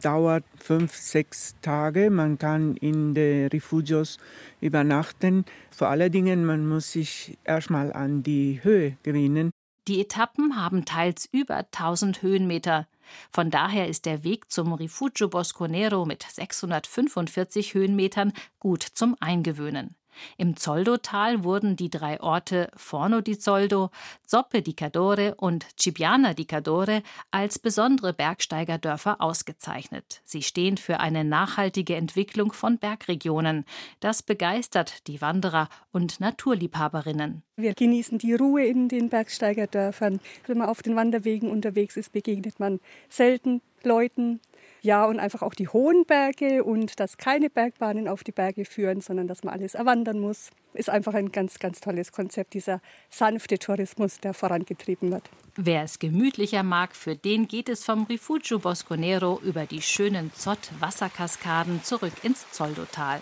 dauert 0.00 0.44
fünf, 0.58 0.94
sechs 0.94 1.56
Tage. 1.62 2.10
Man 2.10 2.38
kann 2.38 2.76
in 2.76 3.14
den 3.14 3.48
Refugios 3.48 4.18
übernachten. 4.60 5.44
Vor 5.70 5.88
allen 5.88 6.12
Dingen, 6.12 6.44
man 6.44 6.66
muss 6.66 6.92
sich 6.92 7.38
erstmal 7.44 7.92
an 7.92 8.22
die 8.22 8.60
Höhe 8.62 8.96
gewöhnen. 9.02 9.50
Die 9.86 10.00
Etappen 10.00 10.56
haben 10.56 10.84
teils 10.84 11.28
über 11.32 11.56
1000 11.56 12.22
Höhenmeter. 12.22 12.86
Von 13.30 13.50
daher 13.50 13.88
ist 13.88 14.04
der 14.04 14.22
Weg 14.22 14.50
zum 14.50 14.72
Rifugio 14.74 15.28
Bosconero 15.28 16.04
mit 16.04 16.22
645 16.22 17.74
Höhenmetern 17.74 18.32
gut 18.58 18.82
zum 18.82 19.16
Eingewöhnen. 19.20 19.94
Im 20.36 20.56
Zoldo-Tal 20.56 21.44
wurden 21.44 21.76
die 21.76 21.90
drei 21.90 22.20
Orte 22.20 22.70
Forno 22.76 23.20
di 23.20 23.38
Zoldo, 23.38 23.90
Zoppe 24.26 24.62
di 24.62 24.74
Cadore 24.74 25.34
und 25.36 25.66
Cibiana 25.78 26.34
di 26.34 26.44
Cadore 26.44 27.02
als 27.30 27.58
besondere 27.58 28.12
Bergsteigerdörfer 28.12 29.20
ausgezeichnet. 29.20 30.20
Sie 30.24 30.42
stehen 30.42 30.76
für 30.76 31.00
eine 31.00 31.24
nachhaltige 31.24 31.96
Entwicklung 31.96 32.52
von 32.52 32.78
Bergregionen. 32.78 33.64
Das 34.00 34.22
begeistert 34.22 35.06
die 35.06 35.20
Wanderer 35.20 35.68
und 35.92 36.20
Naturliebhaberinnen. 36.20 37.42
Wir 37.56 37.74
genießen 37.74 38.18
die 38.18 38.34
Ruhe 38.34 38.64
in 38.64 38.88
den 38.88 39.08
Bergsteigerdörfern. 39.08 40.20
Wenn 40.46 40.58
man 40.58 40.68
auf 40.68 40.82
den 40.82 40.96
Wanderwegen 40.96 41.50
unterwegs 41.50 41.96
ist, 41.96 42.12
begegnet 42.12 42.60
man 42.60 42.80
selten 43.08 43.60
Leuten, 43.82 44.40
ja, 44.88 45.04
und 45.04 45.20
einfach 45.20 45.42
auch 45.42 45.52
die 45.52 45.68
hohen 45.68 46.06
Berge 46.06 46.64
und 46.64 46.98
dass 46.98 47.18
keine 47.18 47.50
Bergbahnen 47.50 48.08
auf 48.08 48.24
die 48.24 48.32
Berge 48.32 48.64
führen, 48.64 49.02
sondern 49.02 49.28
dass 49.28 49.44
man 49.44 49.52
alles 49.52 49.74
erwandern 49.74 50.18
muss, 50.18 50.48
ist 50.72 50.88
einfach 50.88 51.12
ein 51.12 51.30
ganz, 51.30 51.58
ganz 51.58 51.80
tolles 51.80 52.10
Konzept, 52.10 52.54
dieser 52.54 52.80
sanfte 53.10 53.58
Tourismus, 53.58 54.18
der 54.18 54.32
vorangetrieben 54.32 55.12
wird. 55.12 55.24
Wer 55.56 55.82
es 55.82 55.98
gemütlicher 55.98 56.62
mag, 56.62 56.96
für 56.96 57.16
den 57.16 57.48
geht 57.48 57.68
es 57.68 57.84
vom 57.84 58.04
Rifugio 58.04 58.60
Bosconero 58.60 59.38
über 59.44 59.66
die 59.66 59.82
schönen 59.82 60.32
Zott-Wasserkaskaden 60.32 61.84
zurück 61.84 62.14
ins 62.22 62.50
Zoldotal. 62.52 63.20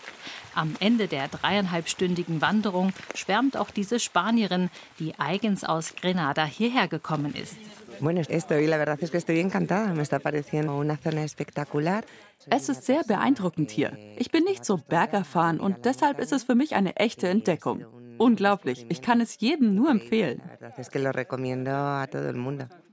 Am 0.55 0.77
Ende 0.79 1.09
der 1.09 1.27
dreieinhalbstündigen 1.27 2.41
Wanderung 2.43 2.93
schwärmt 3.17 3.57
auch 3.57 3.71
diese 3.71 3.99
Spanierin, 3.99 4.71
die 5.01 5.19
eigens 5.19 5.65
aus 5.65 5.97
Grenada 5.97 6.45
hierher 6.45 6.87
gekommen 6.87 7.35
ist. 7.35 7.57
Bueno, 8.01 8.21
estoy, 8.29 8.67
la 8.67 8.77
verdad 8.77 8.99
es 9.01 9.11
que 9.11 9.17
estoy 9.17 9.41
encantada. 9.41 9.95
Me 9.95 10.03
está 10.03 10.19
pareciendo 10.19 10.77
una 10.77 10.97
zona 10.97 11.23
espectacular. 11.25 12.05
Es 12.51 12.69
ist 12.69 12.85
sehr 12.85 13.03
beeindruckend 13.05 13.71
hier. 13.71 13.97
Ich 14.17 14.31
bin 14.31 14.45
nicht 14.45 14.65
so 14.65 14.77
bergerfahren 14.77 15.61
und 15.61 15.85
deshalb 15.85 16.19
ist 16.19 16.33
es 16.33 16.45
für 16.45 16.55
mich 16.55 16.75
eine 16.75 16.97
echte 16.97 17.29
Entdeckung. 17.29 17.85
Unglaublich. 18.19 18.87
Ich 18.89 19.03
kann 19.03 19.21
es 19.21 19.41
jedem 19.41 19.75
nur 19.75 19.91
empfehlen. 19.91 20.41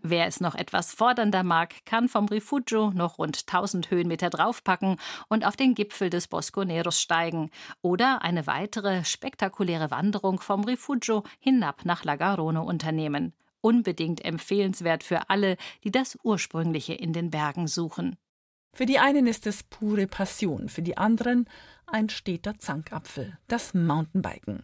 Wer 0.02 0.28
es 0.28 0.42
noch 0.42 0.56
etwas 0.56 0.94
fordernder 0.94 1.44
mag, 1.44 1.86
kann 1.86 2.10
vom 2.10 2.26
Rifugio 2.26 2.92
noch 2.92 3.20
rund 3.20 3.40
1000 3.48 3.90
Höhenmeter 3.90 4.30
draufpacken 4.30 4.98
und 5.30 5.46
auf 5.46 5.56
den 5.56 5.76
Gipfel 5.76 6.10
des 6.10 6.28
Bosconeros 6.28 7.00
steigen 7.00 7.52
oder 7.82 8.22
eine 8.22 8.48
weitere 8.48 9.06
spektakuläre 9.06 9.92
Wanderung 9.92 10.42
vom 10.42 10.66
Rifugio 10.66 11.24
hinab 11.40 11.86
nach 11.86 12.04
Lagarone 12.04 12.62
unternehmen 12.62 13.34
unbedingt 13.64 14.24
empfehlenswert 14.24 15.04
für 15.04 15.30
alle, 15.30 15.58
die 15.84 15.92
das 15.92 16.18
Ursprüngliche 16.22 16.94
in 16.94 17.14
den 17.14 17.32
Bergen 17.32 17.68
suchen. 17.68 18.18
Für 18.76 18.86
die 18.86 19.00
einen 19.00 19.28
ist 19.28 19.46
es 19.48 19.64
pure 19.64 20.08
Passion, 20.08 20.68
für 20.68 20.82
die 20.82 20.98
anderen 20.98 21.48
ein 21.86 22.10
steter 22.10 22.58
Zankapfel, 22.58 23.38
das 23.48 23.76
Mountainbiken. 23.76 24.64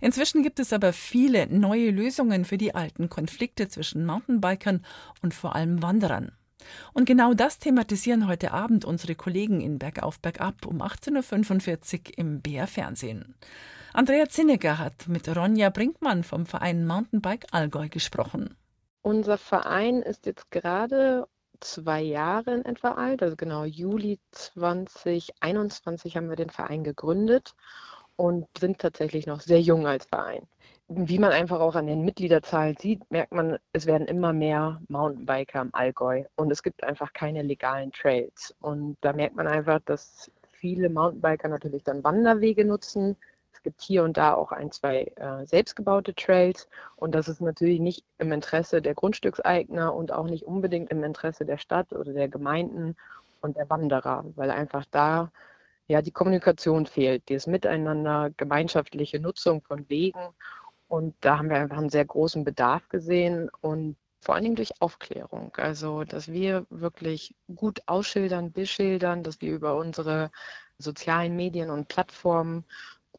Inzwischen 0.00 0.44
gibt 0.44 0.60
es 0.60 0.72
aber 0.72 0.92
viele 0.92 1.48
neue 1.48 1.90
Lösungen 1.90 2.44
für 2.44 2.56
die 2.56 2.74
alten 2.74 3.08
Konflikte 3.08 3.68
zwischen 3.68 4.06
Mountainbikern 4.06 4.84
und 5.22 5.34
vor 5.34 5.56
allem 5.56 5.82
Wanderern. 5.82 6.32
Und 6.92 7.06
genau 7.06 7.34
das 7.34 7.58
thematisieren 7.58 8.28
heute 8.28 8.52
Abend 8.52 8.84
unsere 8.84 9.16
Kollegen 9.16 9.60
in 9.60 9.78
Bergauf 9.78 10.20
Bergab 10.20 10.64
um 10.64 10.80
18.45 10.80 12.10
Uhr 12.10 12.18
im 12.18 12.40
BR 12.40 12.66
Fernsehen. 12.66 13.34
Andrea 13.94 14.28
Zinnecker 14.28 14.78
hat 14.78 15.08
mit 15.08 15.34
Ronja 15.34 15.70
Brinkmann 15.70 16.22
vom 16.22 16.44
Verein 16.44 16.86
Mountainbike 16.86 17.46
Allgäu 17.52 17.88
gesprochen. 17.88 18.54
Unser 19.02 19.38
Verein 19.38 20.02
ist 20.02 20.26
jetzt 20.26 20.50
gerade 20.50 21.26
zwei 21.60 22.02
Jahre 22.02 22.54
in 22.54 22.64
etwa 22.66 22.92
alt, 22.92 23.22
also 23.22 23.34
genau 23.34 23.64
Juli 23.64 24.20
2021 24.32 26.16
haben 26.16 26.28
wir 26.28 26.36
den 26.36 26.50
Verein 26.50 26.84
gegründet 26.84 27.54
und 28.16 28.46
sind 28.58 28.78
tatsächlich 28.78 29.26
noch 29.26 29.40
sehr 29.40 29.60
jung 29.60 29.86
als 29.86 30.04
Verein. 30.04 30.42
Wie 30.88 31.18
man 31.18 31.32
einfach 31.32 31.60
auch 31.60 31.74
an 31.74 31.86
den 31.86 32.02
Mitgliederzahlen 32.02 32.76
sieht, 32.78 33.10
merkt 33.10 33.32
man, 33.32 33.58
es 33.72 33.86
werden 33.86 34.06
immer 34.06 34.32
mehr 34.32 34.80
Mountainbiker 34.88 35.62
im 35.62 35.74
Allgäu 35.74 36.24
und 36.36 36.50
es 36.50 36.62
gibt 36.62 36.84
einfach 36.84 37.12
keine 37.12 37.42
legalen 37.42 37.92
Trails. 37.92 38.54
Und 38.60 38.96
da 39.00 39.12
merkt 39.12 39.36
man 39.36 39.46
einfach, 39.46 39.80
dass 39.84 40.30
viele 40.52 40.88
Mountainbiker 40.90 41.48
natürlich 41.48 41.84
dann 41.84 42.04
Wanderwege 42.04 42.64
nutzen, 42.64 43.16
es 43.58 43.62
gibt 43.64 43.82
hier 43.82 44.04
und 44.04 44.16
da 44.16 44.34
auch 44.34 44.52
ein, 44.52 44.70
zwei 44.70 45.12
äh, 45.16 45.44
selbstgebaute 45.44 46.14
Trails 46.14 46.68
und 46.96 47.14
das 47.14 47.28
ist 47.28 47.40
natürlich 47.40 47.80
nicht 47.80 48.04
im 48.18 48.30
Interesse 48.32 48.80
der 48.80 48.94
Grundstückseigner 48.94 49.92
und 49.94 50.12
auch 50.12 50.26
nicht 50.26 50.44
unbedingt 50.44 50.90
im 50.90 51.02
Interesse 51.02 51.44
der 51.44 51.58
Stadt 51.58 51.92
oder 51.92 52.12
der 52.12 52.28
Gemeinden 52.28 52.96
und 53.40 53.56
der 53.56 53.68
Wanderer, 53.68 54.24
weil 54.36 54.50
einfach 54.52 54.84
da 54.92 55.32
ja 55.88 56.02
die 56.02 56.12
Kommunikation 56.12 56.86
fehlt, 56.86 57.28
dieses 57.28 57.46
Miteinander, 57.48 58.30
gemeinschaftliche 58.36 59.18
Nutzung 59.20 59.62
von 59.62 59.88
Wegen 59.88 60.20
Und 60.88 61.16
da 61.20 61.38
haben 61.38 61.50
wir 61.50 61.56
einfach 61.58 61.78
einen 61.78 61.90
sehr 61.90 62.04
großen 62.04 62.44
Bedarf 62.44 62.88
gesehen 62.88 63.50
und 63.60 63.96
vor 64.20 64.34
allen 64.34 64.44
Dingen 64.44 64.56
durch 64.56 64.80
Aufklärung. 64.80 65.52
Also, 65.56 66.04
dass 66.04 66.28
wir 66.32 66.66
wirklich 66.70 67.34
gut 67.54 67.82
ausschildern, 67.86 68.52
beschildern, 68.52 69.22
dass 69.22 69.40
wir 69.40 69.52
über 69.54 69.76
unsere 69.76 70.30
sozialen 70.78 71.36
Medien 71.36 71.70
und 71.70 71.88
Plattformen 71.88 72.64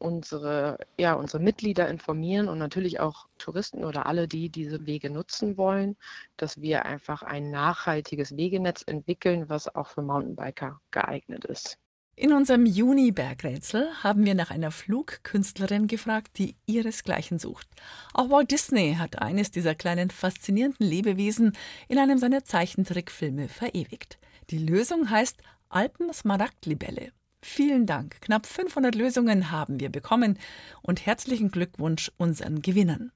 unsere, 0.00 0.78
ja, 0.98 1.14
unsere 1.14 1.42
Mitglieder 1.42 1.88
informieren 1.88 2.48
und 2.48 2.58
natürlich 2.58 3.00
auch 3.00 3.26
Touristen 3.38 3.84
oder 3.84 4.06
alle, 4.06 4.26
die 4.26 4.48
diese 4.48 4.86
Wege 4.86 5.10
nutzen 5.10 5.56
wollen, 5.56 5.96
dass 6.36 6.60
wir 6.60 6.86
einfach 6.86 7.22
ein 7.22 7.50
nachhaltiges 7.50 8.36
Wegenetz 8.36 8.82
entwickeln, 8.86 9.48
was 9.48 9.74
auch 9.74 9.88
für 9.88 10.02
Mountainbiker 10.02 10.80
geeignet 10.90 11.44
ist. 11.44 11.78
In 12.16 12.34
unserem 12.34 12.66
Juni-Bergrätsel 12.66 13.88
haben 14.02 14.26
wir 14.26 14.34
nach 14.34 14.50
einer 14.50 14.70
Flugkünstlerin 14.70 15.86
gefragt, 15.86 16.36
die 16.36 16.56
ihresgleichen 16.66 17.38
sucht. 17.38 17.66
Auch 18.12 18.28
Walt 18.28 18.50
Disney 18.50 18.96
hat 18.98 19.22
eines 19.22 19.50
dieser 19.50 19.74
kleinen 19.74 20.10
faszinierenden 20.10 20.86
Lebewesen 20.86 21.56
in 21.88 21.98
einem 21.98 22.18
seiner 22.18 22.44
Zeichentrickfilme 22.44 23.48
verewigt. 23.48 24.18
Die 24.50 24.58
Lösung 24.58 25.08
heißt 25.08 25.38
Alpen-Smaragdlibelle. 25.70 27.12
Vielen 27.42 27.86
Dank. 27.86 28.20
Knapp 28.20 28.46
500 28.46 28.94
Lösungen 28.94 29.50
haben 29.50 29.80
wir 29.80 29.88
bekommen 29.88 30.38
und 30.82 31.06
herzlichen 31.06 31.50
Glückwunsch 31.50 32.12
unseren 32.18 32.60
Gewinnern. 32.60 33.12